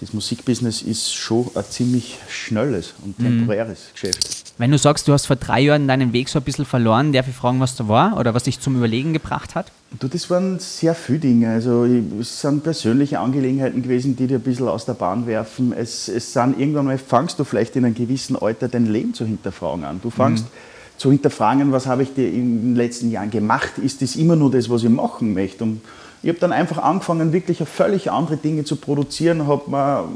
[0.00, 3.24] das Musikbusiness ist schon ein ziemlich schnelles und mhm.
[3.24, 3.92] temporäres mhm.
[3.92, 4.44] Geschäft.
[4.56, 7.26] Wenn du sagst, du hast vor drei Jahren deinen Weg so ein bisschen verloren, darf
[7.26, 9.72] ich fragen, was da war oder was dich zum Überlegen gebracht hat?
[9.98, 11.50] Du, das waren sehr viele Dinge.
[11.50, 11.84] Also
[12.20, 15.72] es sind persönliche Angelegenheiten gewesen, die dir ein bisschen aus der Bahn werfen.
[15.72, 19.24] Es, es sind irgendwann mal fangst du vielleicht in einem gewissen Alter dein Leben zu
[19.24, 20.00] hinterfragen an.
[20.00, 20.98] Du fangst mhm.
[20.98, 23.78] zu hinterfragen, was habe ich dir in den letzten Jahren gemacht?
[23.78, 25.64] Ist das immer nur das, was ich machen möchte?
[25.64, 25.80] Und
[26.24, 30.08] ich habe dann einfach angefangen, wirklich völlig andere Dinge zu produzieren, habe mir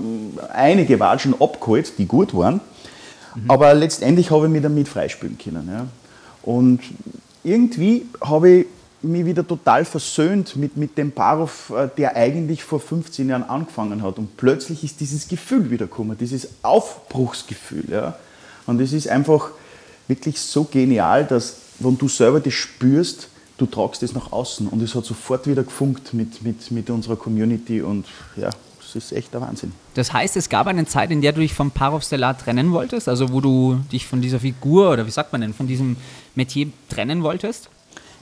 [0.52, 2.60] einige Watschen abgeholt, die gut waren
[3.34, 3.50] Mhm.
[3.50, 5.68] Aber letztendlich habe ich mich damit freispülen können.
[5.70, 5.86] Ja.
[6.42, 6.80] Und
[7.44, 8.66] irgendwie habe ich
[9.00, 14.02] mich wieder total versöhnt mit, mit dem Parov, äh, der eigentlich vor 15 Jahren angefangen
[14.02, 14.18] hat.
[14.18, 17.84] Und plötzlich ist dieses Gefühl wiedergekommen, dieses Aufbruchsgefühl.
[17.90, 18.18] Ja.
[18.66, 19.50] Und es ist einfach
[20.08, 24.82] wirklich so genial, dass, wenn du selber das spürst, du tragst es nach außen und
[24.82, 29.34] es hat sofort wieder gefunkt mit, mit, mit unserer Community und ja, das ist echt
[29.34, 29.72] der Wahnsinn.
[29.94, 33.08] Das heißt, es gab eine Zeit, in der du dich vom Parov Stellar trennen wolltest,
[33.08, 35.96] also wo du dich von dieser Figur oder wie sagt man denn, von diesem
[36.34, 37.68] Metier trennen wolltest?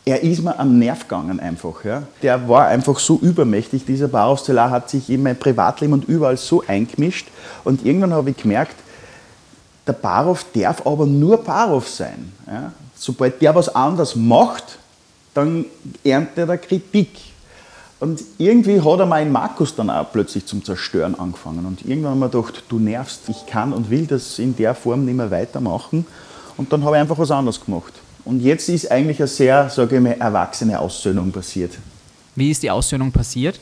[0.05, 1.85] Er ist mir am Nerv gegangen einfach.
[1.85, 2.05] Ja.
[2.23, 3.85] Der war einfach so übermächtig.
[3.85, 7.29] Dieser Parov Stellar hat sich in mein Privatleben und überall so eingemischt
[7.65, 8.77] und irgendwann habe ich gemerkt,
[9.87, 12.33] der Barov darf aber nur Barov sein.
[12.47, 12.73] Ja.
[12.97, 14.79] Sobald der was anderes macht,
[15.37, 15.67] dann
[16.03, 17.11] erntet er Kritik.
[17.99, 21.65] Und irgendwie hat er meinen Markus dann auch plötzlich zum Zerstören angefangen.
[21.65, 25.05] Und irgendwann haben wir gedacht, du nervst, ich kann und will das in der Form
[25.05, 26.07] nicht mehr weitermachen.
[26.57, 27.93] Und dann habe ich einfach was anderes gemacht.
[28.25, 31.73] Und jetzt ist eigentlich eine sehr, sage ich mal, erwachsene Aussöhnung passiert.
[32.35, 33.59] Wie ist die Aussöhnung passiert?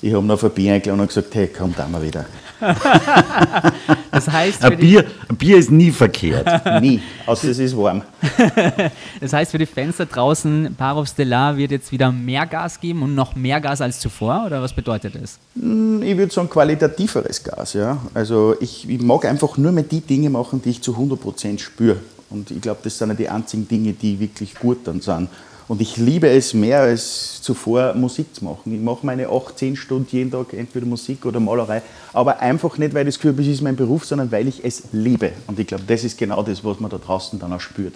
[0.00, 2.24] Ich habe noch ein Bier eingeladen und gesagt, hey, komm da mal wieder.
[4.10, 6.46] das heißt, ein Bier, ein Bier ist nie verkehrt.
[6.80, 8.02] nie, außer es ist warm.
[9.20, 13.14] das heißt, für die Fenster draußen, Parov Stellar wird jetzt wieder mehr Gas geben und
[13.14, 14.44] noch mehr Gas als zuvor?
[14.46, 15.38] Oder was bedeutet das?
[15.54, 17.72] Hm, ich würde sagen, qualitativeres Gas.
[17.72, 17.98] Ja.
[18.14, 21.96] Also ich, ich mag einfach nur mehr die Dinge machen, die ich zu 100% spüre.
[22.30, 25.28] Und ich glaube, das sind ja die einzigen Dinge, die wirklich gut dann sind.
[25.68, 28.72] Und ich liebe es mehr als zuvor, Musik zu machen.
[28.74, 31.82] Ich mache meine 8, 10 Stunden jeden Tag entweder Musik oder Malerei,
[32.14, 35.32] aber einfach nicht, weil das Gefühl es ist mein Beruf, sondern weil ich es liebe.
[35.46, 37.94] Und ich glaube, das ist genau das, was man da draußen dann auch spürt.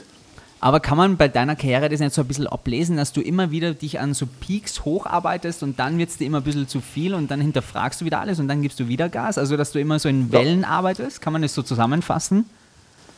[0.61, 3.51] Aber kann man bei deiner Karriere das nicht so ein bisschen ablesen, dass du immer
[3.51, 6.81] wieder dich an so Peaks hocharbeitest und dann wird es dir immer ein bisschen zu
[6.81, 9.39] viel und dann hinterfragst du wieder alles und dann gibst du wieder Gas?
[9.39, 10.69] Also, dass du immer so in Wellen ja.
[10.69, 11.21] arbeitest?
[11.21, 12.45] Kann man das so zusammenfassen?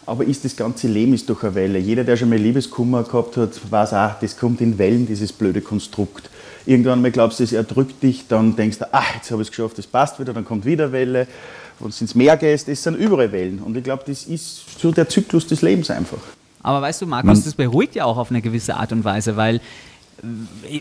[0.07, 1.79] Aber ist das ganze Leben ist doch eine Welle.
[1.79, 5.61] Jeder, der schon mal Liebeskummer gehabt hat, weiß auch, das kommt in Wellen, dieses blöde
[5.61, 6.29] Konstrukt.
[6.67, 9.53] Irgendwann mal glaubst du, es erdrückt dich, dann denkst du, ach, jetzt habe ich es
[9.53, 11.27] geschafft, das passt wieder, dann kommt wieder Welle.
[11.81, 13.59] Und es ins Meer gehst, das sind überall Wellen.
[13.59, 16.19] Und ich glaube, das ist so der Zyklus des Lebens einfach.
[16.63, 19.61] Aber weißt du, Markus, das beruhigt ja auch auf eine gewisse Art und Weise, weil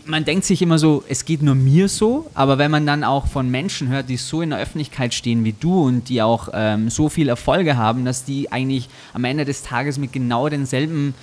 [0.06, 3.26] man denkt sich immer so, es geht nur mir so, aber wenn man dann auch
[3.26, 6.88] von Menschen hört, die so in der Öffentlichkeit stehen wie du und die auch ähm,
[6.88, 11.14] so viel Erfolge haben, dass die eigentlich am Ende des Tages mit genau denselben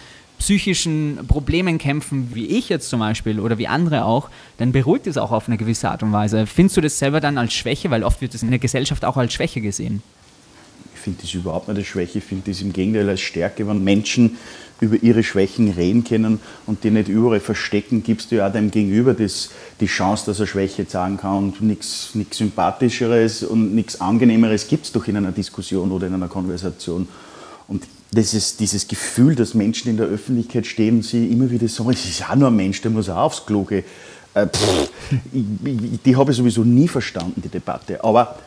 [0.41, 5.17] psychischen Problemen kämpfen, wie ich jetzt zum Beispiel oder wie andere auch, dann beruhigt es
[5.17, 6.47] auch auf eine gewisse Art und Weise.
[6.47, 9.17] Findest du das selber dann als Schwäche, weil oft wird es in der Gesellschaft auch
[9.17, 10.01] als Schwäche gesehen?
[10.95, 13.83] Ich finde das überhaupt nicht als Schwäche, ich finde das im Gegenteil als Stärke, wenn
[13.83, 14.37] Menschen
[14.81, 18.71] über ihre Schwächen reden können und die nicht überall verstecken, gibst du ja auch dem
[18.71, 24.67] Gegenüber das, die Chance, dass er Schwäche sagen kann und nichts Sympathischeres und nichts Angenehmeres
[24.67, 27.07] gibt es doch in einer Diskussion oder in einer Konversation.
[27.67, 31.67] Und das ist dieses Gefühl, dass Menschen in der Öffentlichkeit stehen und sie immer wieder
[31.67, 33.83] sagen, es ist auch nur ein Mensch, der muss auch aufs Klo gehen.
[34.33, 34.47] Äh,
[35.31, 38.03] die habe ich sowieso nie verstanden, die Debatte.
[38.03, 38.39] Aber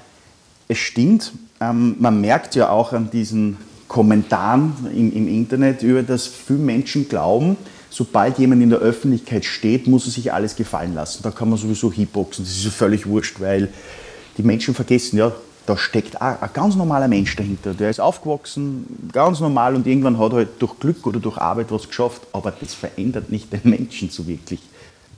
[0.67, 3.57] es stimmt, ähm, man merkt ja auch an diesen
[3.89, 7.57] Kommentaren im, im Internet, über das viele Menschen glauben,
[7.91, 11.23] sobald jemand in der Öffentlichkeit steht, muss er sich alles gefallen lassen.
[11.23, 13.69] Da kann man sowieso hitboxen, das ist völlig wurscht, weil
[14.37, 15.33] die Menschen vergessen, ja,
[15.67, 17.73] da steckt ein ganz normaler Mensch dahinter.
[17.73, 21.71] Der ist aufgewachsen, ganz normal und irgendwann hat er halt durch Glück oder durch Arbeit
[21.71, 24.61] was geschafft, aber das verändert nicht den Menschen so wirklich.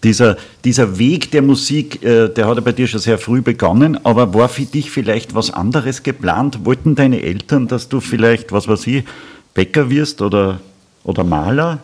[0.02, 3.98] Dieser, dieser Weg der Musik, äh, der hat ja bei dir schon sehr früh begonnen,
[4.04, 6.64] aber war für dich vielleicht was anderes geplant?
[6.64, 9.04] Wollten deine Eltern, dass du vielleicht, was weiß ich,
[9.54, 10.60] Bäcker wirst oder,
[11.04, 11.78] oder Maler?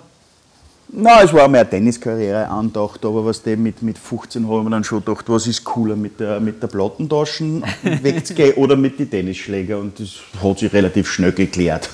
[0.94, 4.84] Na, es war mehr Tenniskarriere andacht, aber was dem mit, mit 15 haben wir dann
[4.84, 7.64] schon gedacht, was ist cooler, mit der, mit der Plattentaschen
[8.02, 11.88] wegzugehen oder mit den Tennisschläger und das hat sich relativ schnell geklärt.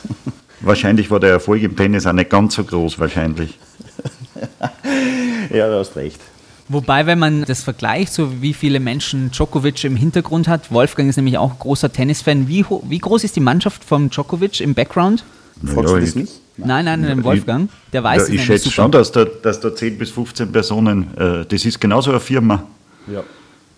[0.60, 3.56] Wahrscheinlich war der Erfolg im Tennis auch nicht ganz so groß, wahrscheinlich.
[5.50, 6.20] ja, du hast recht.
[6.68, 11.16] Wobei, wenn man das vergleicht, so wie viele Menschen Djokovic im Hintergrund hat, Wolfgang ist
[11.16, 12.46] nämlich auch großer Tennisfan.
[12.46, 15.24] Wie, wie groß ist die Mannschaft von Djokovic im Background?
[15.64, 16.32] Fragst du das nicht?
[16.58, 17.70] Nein, nein, nein, Wolfgang.
[17.92, 18.74] Der weiß ja, es Ich schätze super.
[18.74, 22.64] schon, dass da, dass da 10 bis 15 Personen, äh, das ist genauso eine Firma,
[23.10, 23.22] ja.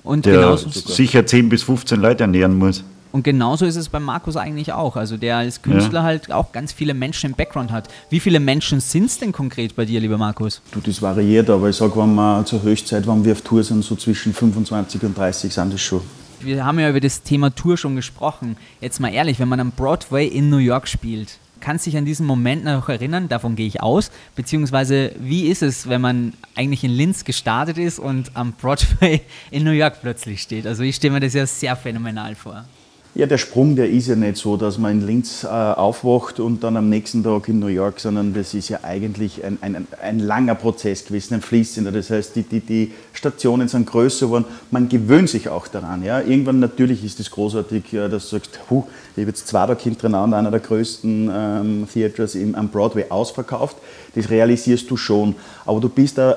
[0.02, 2.82] Und der sicher 10 bis 15 Leute ernähren muss.
[3.12, 4.96] Und genauso ist es bei Markus eigentlich auch.
[4.96, 6.04] Also der als Künstler ja.
[6.04, 7.88] halt auch ganz viele Menschen im Background hat.
[8.08, 10.62] Wie viele Menschen sind es denn konkret bei dir, lieber Markus?
[10.72, 13.82] Du, das variiert, aber ich sage, wenn wir zur Höchstzeit, wenn wir auf Tour sind,
[13.82, 16.02] so zwischen 25 und 30 sind das schon.
[16.40, 18.56] Wir haben ja über das Thema Tour schon gesprochen.
[18.80, 22.04] Jetzt mal ehrlich, wenn man am Broadway in New York spielt, kannst du dich an
[22.04, 23.28] diesen Moment noch erinnern?
[23.28, 24.10] Davon gehe ich aus.
[24.34, 29.20] Beziehungsweise, wie ist es, wenn man eigentlich in Linz gestartet ist und am Broadway
[29.50, 30.66] in New York plötzlich steht?
[30.66, 32.64] Also ich stelle mir das ja sehr phänomenal vor.
[33.12, 36.62] Ja, der Sprung, der ist ja nicht so, dass man in Linz äh, aufwacht und
[36.62, 40.20] dann am nächsten Tag in New York, sondern das ist ja eigentlich ein, ein, ein
[40.20, 41.90] langer Prozess gewesen, ein fließender.
[41.90, 46.04] Das heißt, die, die, die Stationen sind größer geworden, man gewöhnt sich auch daran.
[46.04, 46.20] Ja?
[46.20, 48.84] Irgendwann natürlich ist es großartig, ja, dass du sagst, huh,
[49.16, 53.76] ich habe jetzt zwei Tage hintereinander einer der größten ähm, Theaters im, am Broadway ausverkauft.
[54.14, 55.34] Das realisierst du schon.
[55.66, 56.36] Aber du bist da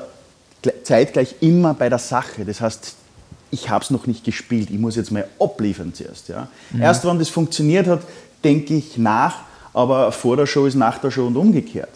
[0.81, 2.45] zeitgleich immer bei der Sache.
[2.45, 2.95] Das heißt,
[3.53, 6.27] ich habe es noch nicht gespielt, ich muss jetzt mal abliefern zuerst.
[6.27, 6.47] Ja.
[6.71, 6.81] Mhm.
[6.81, 8.01] Erst wenn das funktioniert hat,
[8.43, 9.35] denke ich nach,
[9.73, 11.89] aber vor der Show ist nach der Show und umgekehrt.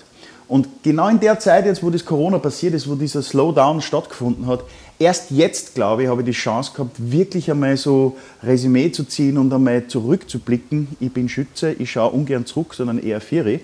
[0.48, 4.46] Und genau in der Zeit jetzt, wo das Corona passiert ist, wo dieser Slowdown stattgefunden
[4.46, 4.63] hat,
[4.98, 9.38] erst jetzt, glaube ich, habe ich die Chance gehabt, wirklich einmal so Resümee zu ziehen
[9.38, 10.89] und einmal zurückzublicken.
[11.00, 13.60] Ich bin Schütze, ich schaue ungern zurück, sondern eher Vieri.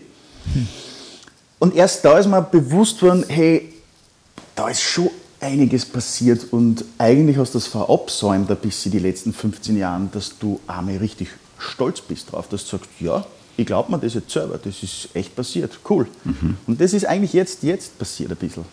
[0.54, 0.68] Hm.
[1.60, 3.72] Und erst da ist mir bewusst worden, hey,
[4.56, 5.10] da ist schon
[5.44, 10.38] einiges passiert und eigentlich hast du das verabsäumt ein bisschen die letzten 15 Jahre, dass
[10.40, 11.30] du einmal richtig
[11.60, 13.26] stolz bist drauf, dass du sagst, ja,
[13.58, 16.08] ich glaube mir das jetzt selber, das ist echt passiert, cool.
[16.24, 16.58] Mhm.
[16.66, 18.66] Und das ist eigentlich jetzt, jetzt passiert ein bisschen.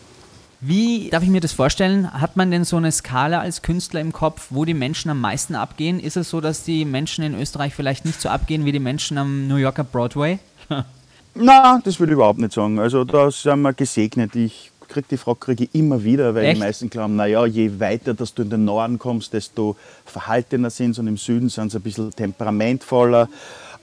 [0.63, 2.13] Wie darf ich mir das vorstellen?
[2.13, 5.55] Hat man denn so eine Skala als Künstler im Kopf, wo die Menschen am meisten
[5.55, 5.99] abgehen?
[5.99, 9.17] Ist es so, dass die Menschen in Österreich vielleicht nicht so abgehen wie die Menschen
[9.17, 10.39] am New Yorker Broadway?
[11.35, 12.79] Na, das würde ich überhaupt nicht sagen.
[12.79, 14.37] Also da sind wir gesegnet.
[14.37, 16.57] Ich kriege die Frage kriege ich immer wieder, weil Echt?
[16.57, 20.95] die meisten glauben, naja, je weiter dass du in den Norden kommst, desto verhaltener sind
[20.95, 23.29] sie und im Süden sind sie ein bisschen temperamentvoller.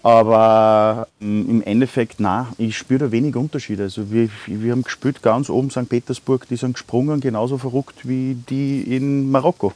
[0.03, 3.83] Aber ähm, im Endeffekt, nein, ich spüre da wenig Unterschiede.
[3.83, 5.89] Also wir, wir haben gespielt ganz oben St.
[5.89, 9.73] Petersburg, die sind gesprungen, genauso verrückt wie die in Marokko.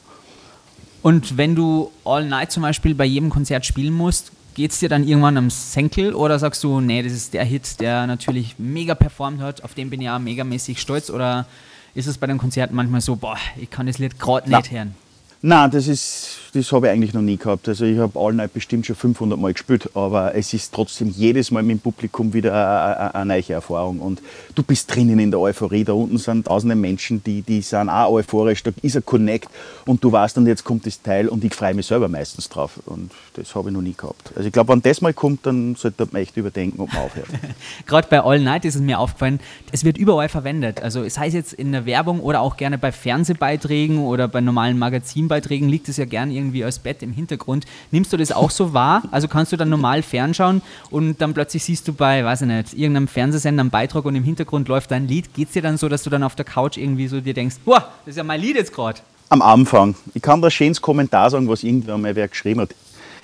[1.02, 4.90] Und wenn du All Night zum Beispiel bei jedem Konzert spielen musst, geht es dir
[4.90, 8.96] dann irgendwann am Senkel oder sagst du, nee, das ist der Hit, der natürlich mega
[8.96, 11.46] performt hat, auf den bin ich ja megamäßig stolz oder
[11.94, 14.96] ist es bei den Konzerten manchmal so, boah, ich kann das Lied gerade nicht hören?
[15.44, 17.68] Nein, das ist, das habe ich eigentlich noch nie gehabt.
[17.68, 21.50] Also ich habe All Night bestimmt schon 500 Mal gespielt, aber es ist trotzdem jedes
[21.50, 24.02] Mal mit dem Publikum wieder eine, neue Erfahrung.
[24.02, 24.22] Und
[24.54, 25.84] du bist drinnen in der Euphorie.
[25.84, 28.62] Da unten sind tausende Menschen, die, die sind auch euphorisch.
[28.62, 29.50] Da ist ein Connect
[29.88, 32.80] und du weißt dann, jetzt kommt das Teil und ich freue mich selber meistens drauf.
[32.86, 34.34] Und das habe ich noch nie gehabt.
[34.36, 37.30] Also ich glaube, wenn das mal kommt, dann sollte man echt überdenken, ob man aufhört.
[37.88, 39.40] Gerade bei All Night ist es mir aufgefallen,
[39.72, 40.84] es wird überall verwendet.
[40.84, 45.31] Also es jetzt in der Werbung oder auch gerne bei Fernsehbeiträgen oder bei normalen Magazinen
[45.32, 47.66] Filmbeiträgen liegt es ja gern irgendwie als Bett im Hintergrund.
[47.92, 49.04] Nimmst du das auch so wahr?
[49.12, 52.74] Also kannst du dann normal fernschauen und dann plötzlich siehst du bei, weiß ich nicht,
[52.74, 55.34] irgendeinem Fernsehsender einen Beitrag und im Hintergrund läuft dein Lied.
[55.34, 57.56] Geht es dir dann so, dass du dann auf der Couch irgendwie so dir denkst,
[57.64, 59.00] boah, das ist ja mein Lied jetzt gerade?
[59.30, 59.96] Am Anfang.
[60.14, 62.76] Ich kann da schönes Kommentar sagen, was irgendwann mal wer geschrieben hat.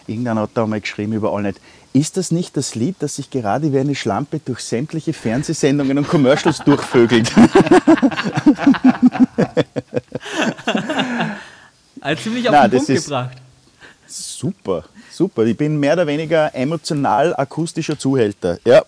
[0.07, 1.59] Irgendeiner hat da mal geschrieben über all nicht.
[1.91, 6.07] Ist das nicht das Lied, das sich gerade wie eine Schlampe durch sämtliche Fernsehsendungen und
[6.07, 7.29] Commercials durchvögelt?
[12.01, 13.37] Also ziemlich auf Nein, den Punkt gebracht.
[14.09, 15.43] Super, super.
[15.45, 18.57] Ich bin mehr oder weniger emotional akustischer Zuhälter.
[18.65, 18.83] Ja.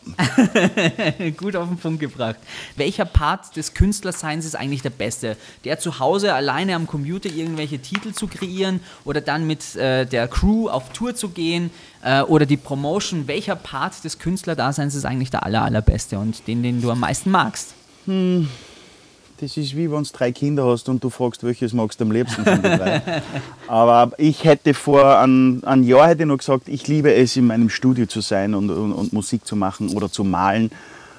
[1.37, 2.37] Gut auf den Punkt gebracht.
[2.77, 5.35] Welcher Part des Künstlerseins ist eigentlich der beste?
[5.65, 10.29] Der zu Hause alleine am Computer irgendwelche Titel zu kreieren oder dann mit äh, der
[10.29, 11.69] Crew auf Tour zu gehen
[12.01, 13.27] äh, oder die Promotion?
[13.27, 17.29] Welcher Part des Künstlerdaseins ist eigentlich der aller, allerbeste und den, den du am meisten
[17.29, 17.73] magst?
[18.05, 18.47] Hm.
[19.41, 22.11] Das ist wie wenn du drei Kinder hast und du fragst, welches magst du am
[22.11, 23.01] liebsten von den drei.
[23.67, 27.69] Aber ich hätte vor einem, einem Jahr hätte noch gesagt, ich liebe es, in meinem
[27.69, 30.71] Studio zu sein und, und, und Musik zu machen oder zu malen.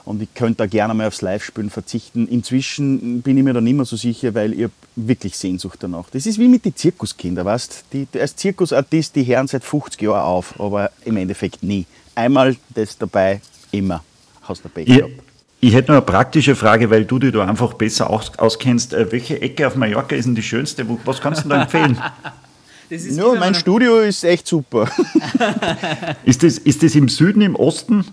[0.04, 2.26] Und ich könnte da gerne mal aufs Live-Spielen verzichten.
[2.28, 6.10] Inzwischen bin ich mir da nicht mehr so sicher, weil ich wirklich Sehnsucht danach.
[6.10, 10.24] Das ist wie mit den Zirkuskindern, weißt die, Als Zirkusartist, die hören seit 50 Jahren
[10.24, 11.86] auf, aber im Endeffekt nie.
[12.14, 14.02] Einmal das dabei, immer.
[14.42, 15.29] Hast du Pech gehabt.
[15.62, 18.94] Ich hätte noch eine praktische Frage, weil du dich da einfach besser aus, auskennst.
[18.94, 20.86] Äh, welche Ecke auf Mallorca ist denn die schönste?
[21.04, 22.00] Was kannst du da empfehlen?
[22.90, 24.88] ja, mein Studio ist echt super.
[26.24, 28.06] ist, das, ist das im Süden, im Osten?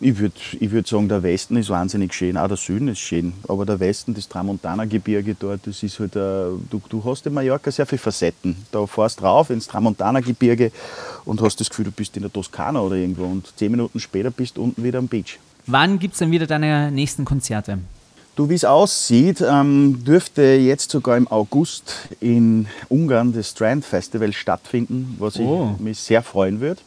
[0.00, 3.34] Ich würde ich würd sagen, der Westen ist wahnsinnig schön, auch der Süden ist schön.
[3.46, 7.70] Aber der Westen, das Tramontana-Gebirge dort, das ist halt, ein, du, du hast in Mallorca
[7.70, 8.56] sehr viele Facetten.
[8.72, 10.72] Da fährst du rauf ins Tramontana-Gebirge
[11.26, 13.24] und hast das Gefühl, du bist in der Toskana oder irgendwo.
[13.24, 15.38] Und zehn Minuten später bist du unten wieder am Beach.
[15.66, 17.78] Wann gibt es denn wieder deine nächsten Konzerte?
[18.36, 24.32] Du, wie es aussieht, ähm, dürfte jetzt sogar im August in Ungarn das Strand Festival
[24.32, 25.74] stattfinden, was oh.
[25.74, 26.80] ich mich sehr freuen würde,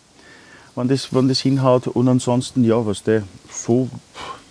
[0.75, 1.87] wenn das, wenn das hinhaut.
[1.87, 3.89] Und ansonsten, ja, was der so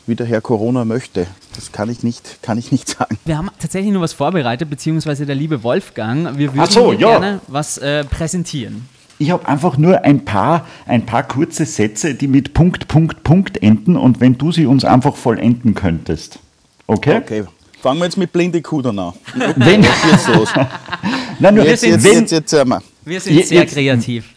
[0.06, 1.26] wie der Herr Corona möchte.
[1.54, 3.18] Das kann ich nicht, kann ich nicht sagen.
[3.24, 6.38] Wir haben tatsächlich nur was vorbereitet, beziehungsweise der liebe Wolfgang.
[6.38, 7.18] Wir würden so, ja.
[7.18, 8.88] gerne was äh, präsentieren.
[9.18, 13.62] Ich habe einfach nur ein paar, ein paar kurze Sätze, die mit Punkt, Punkt, Punkt
[13.62, 16.38] enden und wenn du sie uns einfach vollenden könntest.
[16.86, 17.16] Okay?
[17.18, 17.44] Okay.
[17.80, 19.12] Fangen wir jetzt mit blinde Kuh dann an.
[19.56, 20.48] Wenn, jetzt los.
[21.38, 24.34] Nein, nur jetzt, jetzt, jetzt, jetzt, jetzt, wir sind wir sind sehr jetzt, kreativ.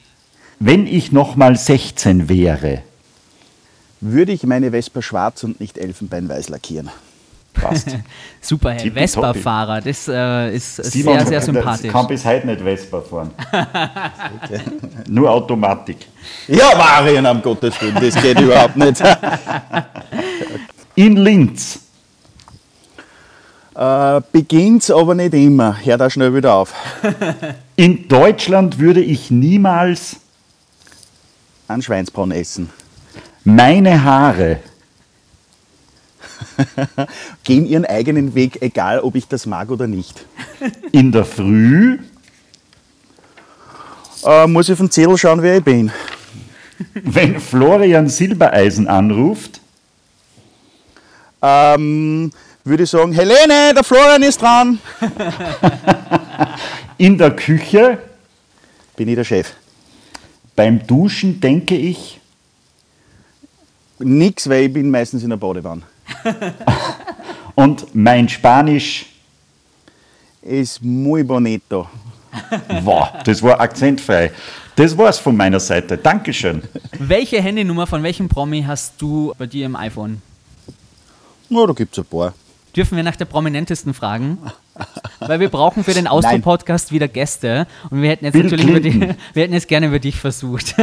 [0.60, 2.84] Wenn ich nochmal 16 wäre,
[4.02, 6.90] Würde ich meine Vespa schwarz und nicht elfenbeinweiß lackieren?
[7.54, 7.88] Passt.
[8.42, 8.92] Super, Herr.
[8.92, 11.92] Vespa-Fahrer, das äh, ist Simon sehr, sehr sympathisch.
[11.92, 13.32] kann bis heute nicht Vespa fahren.
[15.10, 15.98] Nur Automatik.
[16.48, 19.02] Ja, Marian, um Gottes Willen, das geht überhaupt nicht.
[20.96, 21.80] In Linz,
[23.76, 25.78] Äh, beginnt's aber nicht immer.
[25.82, 26.74] Hör da schnell wieder auf.
[27.78, 30.18] in Deutschland würde ich niemals
[31.70, 32.70] Ein Schweinsbraten essen.
[33.46, 34.60] meine Haare
[37.44, 40.26] Gehen ihren eigenen Weg, egal ob ich das mag oder nicht.
[40.92, 42.00] in der Früh
[44.26, 45.92] Äh, muss ich auf den Zettel schauen, wer ich bin.
[46.94, 49.60] Wenn Florian Silbereisen anruft,
[51.42, 52.32] Ähm,
[52.66, 54.80] würde ich sagen, Helene, der Florian ist dran.
[56.98, 57.98] in der Küche,
[58.98, 59.54] Bin ich der Chef.
[60.56, 62.20] beim Duschen denke ich,
[64.02, 65.82] Nix, weil ich bin meistens in der Badewanne.
[67.56, 69.06] und mein Spanisch,
[70.42, 71.88] Es muy bonito.
[72.84, 74.32] wow, das war akzentfrei.
[74.76, 75.98] Das war's von meiner Seite.
[75.98, 76.64] Dankeschön.
[76.98, 80.22] Welche Handynummer von welchem Promi hast du bei dir im iPhone?
[81.50, 82.34] Na, da gibt's ein paar.
[82.76, 84.38] Dürfen wir nach der prominentesten fragen?
[85.20, 88.80] Weil wir brauchen für den Austro-Podcast wieder Gäste und wir hätten jetzt Bill natürlich über
[88.80, 89.02] die,
[89.34, 90.78] wir hätten jetzt gerne über dich versucht.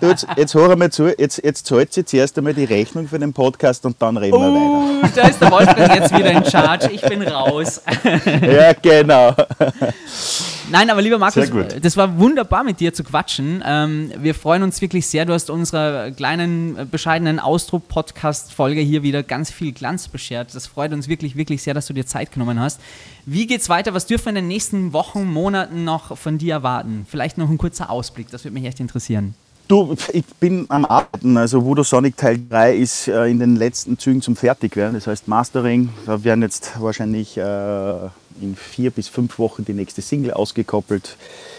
[0.00, 3.18] Du, jetzt, jetzt hör mal zu, jetzt, jetzt zahlt sie zuerst einmal die Rechnung für
[3.18, 6.90] den Podcast und dann reden Oh, da ist der Wolfgang jetzt wieder in Charge.
[6.92, 7.82] Ich bin raus.
[8.02, 8.52] wir weiter.
[8.52, 9.34] Ja, genau.
[10.70, 11.50] Nein, aber lieber Markus,
[11.80, 13.62] das war wunderbar mit dir zu quatschen.
[13.66, 15.24] Ähm, wir freuen uns wirklich sehr.
[15.24, 20.54] Du hast unserer kleinen, äh, bescheidenen Austro-Podcast-Folge hier wieder ganz viel Glanz beschert.
[20.54, 22.80] Das freut uns wirklich, wirklich sehr, dass du dir Zeit genommen hast.
[23.26, 23.94] Wie geht's weiter?
[23.94, 27.06] Was dürfen wir in den nächsten Wochen, Monaten noch von dir erwarten?
[27.08, 29.34] Vielleicht noch ein kurzer Ausblick, das würde mich echt interessieren.
[29.72, 31.34] Du, ich bin am Arbeiten.
[31.38, 34.92] Also Voodoo Sonic Teil 3 ist äh, in den letzten Zügen zum Fertigwerden.
[34.92, 35.88] Das heißt Mastering.
[36.04, 37.94] Da werden jetzt wahrscheinlich äh,
[38.42, 41.16] in vier bis fünf Wochen die nächste Single ausgekoppelt.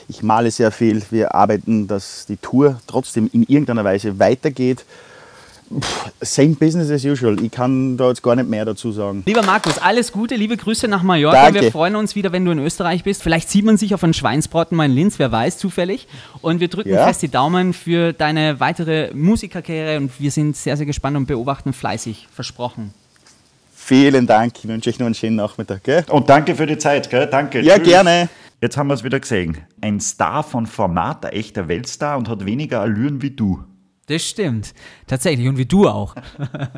[0.07, 1.01] Ich male sehr viel.
[1.09, 4.86] Wir arbeiten, dass die Tour trotzdem in irgendeiner Weise weitergeht.
[6.21, 7.41] Same business as usual.
[7.43, 9.24] Ich kann da jetzt gar nicht mehr dazu sagen.
[9.26, 11.45] Lieber Markus, alles Gute, liebe Grüße nach Mallorca.
[11.45, 11.61] Danke.
[11.61, 13.24] Wir freuen uns wieder, wenn du in Österreich bist.
[13.24, 16.07] Vielleicht sieht man sich auf einen Schweinsbraten mal in Linz, wer weiß, zufällig.
[16.41, 17.05] Und wir drücken Ja.
[17.05, 21.74] fest die Daumen für deine weitere Musikerkarriere und wir sind sehr, sehr gespannt und beobachten
[21.74, 22.28] fleißig.
[22.34, 22.93] Versprochen.
[23.76, 24.53] Vielen Dank.
[24.59, 25.84] Ich wünsche euch noch einen schönen Nachmittag.
[25.84, 26.05] Gell?
[26.09, 27.28] Und danke für die Zeit, gell?
[27.28, 27.59] Danke.
[27.61, 27.88] Ja, Tschüss.
[27.89, 28.30] gerne.
[28.61, 29.57] Jetzt haben wir es wieder gesehen.
[29.82, 33.59] Ein Star von Format, ein echter Weltstar und hat weniger Allüren wie du.
[34.07, 34.73] Das stimmt.
[35.07, 35.47] Tatsächlich.
[35.47, 36.15] Und wie du auch.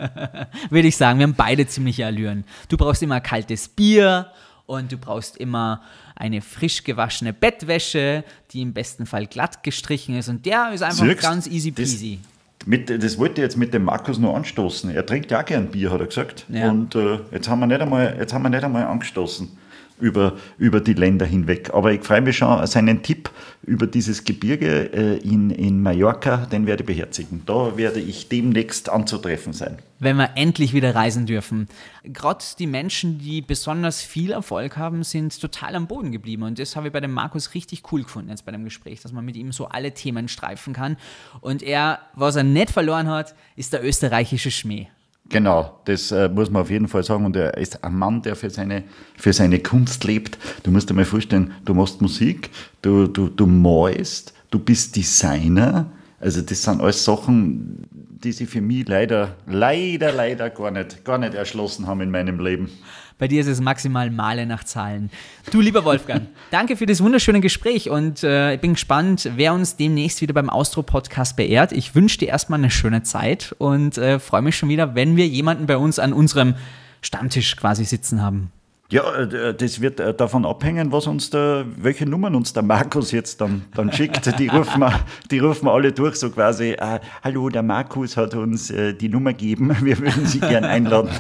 [0.70, 2.44] Würde ich sagen, wir haben beide ziemliche Allüren.
[2.70, 4.28] Du brauchst immer kaltes Bier
[4.68, 5.82] und du brauchst immer
[6.16, 10.30] eine frisch gewaschene Bettwäsche, die im besten Fall glatt gestrichen ist.
[10.30, 12.20] Und der ist einfach Siehst, ganz easy das- peasy.
[12.68, 14.90] Mit, das wollte ich jetzt mit dem Markus noch anstoßen.
[14.90, 16.46] Er trinkt ja gern Bier, hat er gesagt.
[16.50, 16.72] Ja.
[16.72, 19.56] Und äh, jetzt, haben wir nicht einmal, jetzt haben wir nicht einmal angestoßen
[20.00, 21.72] über, über die Länder hinweg.
[21.74, 23.30] Aber ich freue mich schon, seinen Tipp
[23.64, 27.44] über dieses Gebirge äh, in, in Mallorca, den werde ich beherzigen.
[27.46, 29.78] Da werde ich demnächst anzutreffen sein.
[30.00, 31.68] wenn wir endlich wieder reisen dürfen.
[32.04, 36.44] Gerade die Menschen, die besonders viel Erfolg haben, sind total am Boden geblieben.
[36.44, 39.14] Und das habe ich bei dem Markus richtig cool gefunden jetzt bei dem Gespräch, dass
[39.14, 40.98] man mit ihm so alle Themen streifen kann.
[41.42, 44.88] Und er, was er nicht verloren hat, ist der österreichische Schmäh.
[45.30, 47.26] Genau, das äh, muss man auf jeden Fall sagen.
[47.26, 48.84] Und er ist ein Mann, der für seine,
[49.18, 50.38] für seine Kunst lebt.
[50.64, 52.52] Du musst dir mal vorstellen, du machst Musik,
[52.82, 55.92] du, du, du malst, du bist Designer.
[56.20, 61.18] Also das sind alles Sachen, die sich für mich leider, leider, leider gar nicht, gar
[61.18, 62.70] nicht erschlossen haben in meinem Leben.
[63.18, 65.10] Bei dir ist es maximal Male nach Zahlen.
[65.50, 69.78] Du, lieber Wolfgang, danke für das wunderschöne Gespräch und äh, ich bin gespannt, wer uns
[69.78, 71.72] demnächst wieder beim Austro-Podcast beehrt.
[71.72, 75.28] Ich wünsche dir erstmal eine schöne Zeit und äh, freue mich schon wieder, wenn wir
[75.28, 76.56] jemanden bei uns an unserem
[77.02, 78.52] Stammtisch quasi sitzen haben.
[78.92, 83.12] Ja, äh, das wird äh, davon abhängen, was uns der, welche Nummern uns der Markus
[83.12, 84.26] jetzt dann, dann schickt.
[84.40, 85.00] Die rufen, wir,
[85.32, 89.10] die rufen wir alle durch, so quasi, äh, hallo, der Markus hat uns äh, die
[89.10, 91.10] Nummer gegeben, wir würden Sie gern einladen.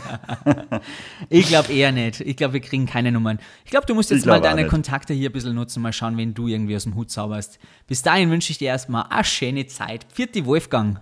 [1.29, 2.21] Ich glaube eher nicht.
[2.21, 3.39] Ich glaube, wir kriegen keine Nummern.
[3.63, 4.67] Ich glaube, du musst jetzt mal deine.
[4.67, 7.59] Kontakte hier ein bisschen nutzen, mal schauen, wen du irgendwie aus dem Hut zauberst.
[7.87, 10.05] Bis dahin wünsche ich dir erstmal eine schöne Zeit.
[10.11, 10.99] Vierte Wolfgang.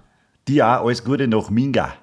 [0.47, 1.93] Dir auch alles Gute nach Minga.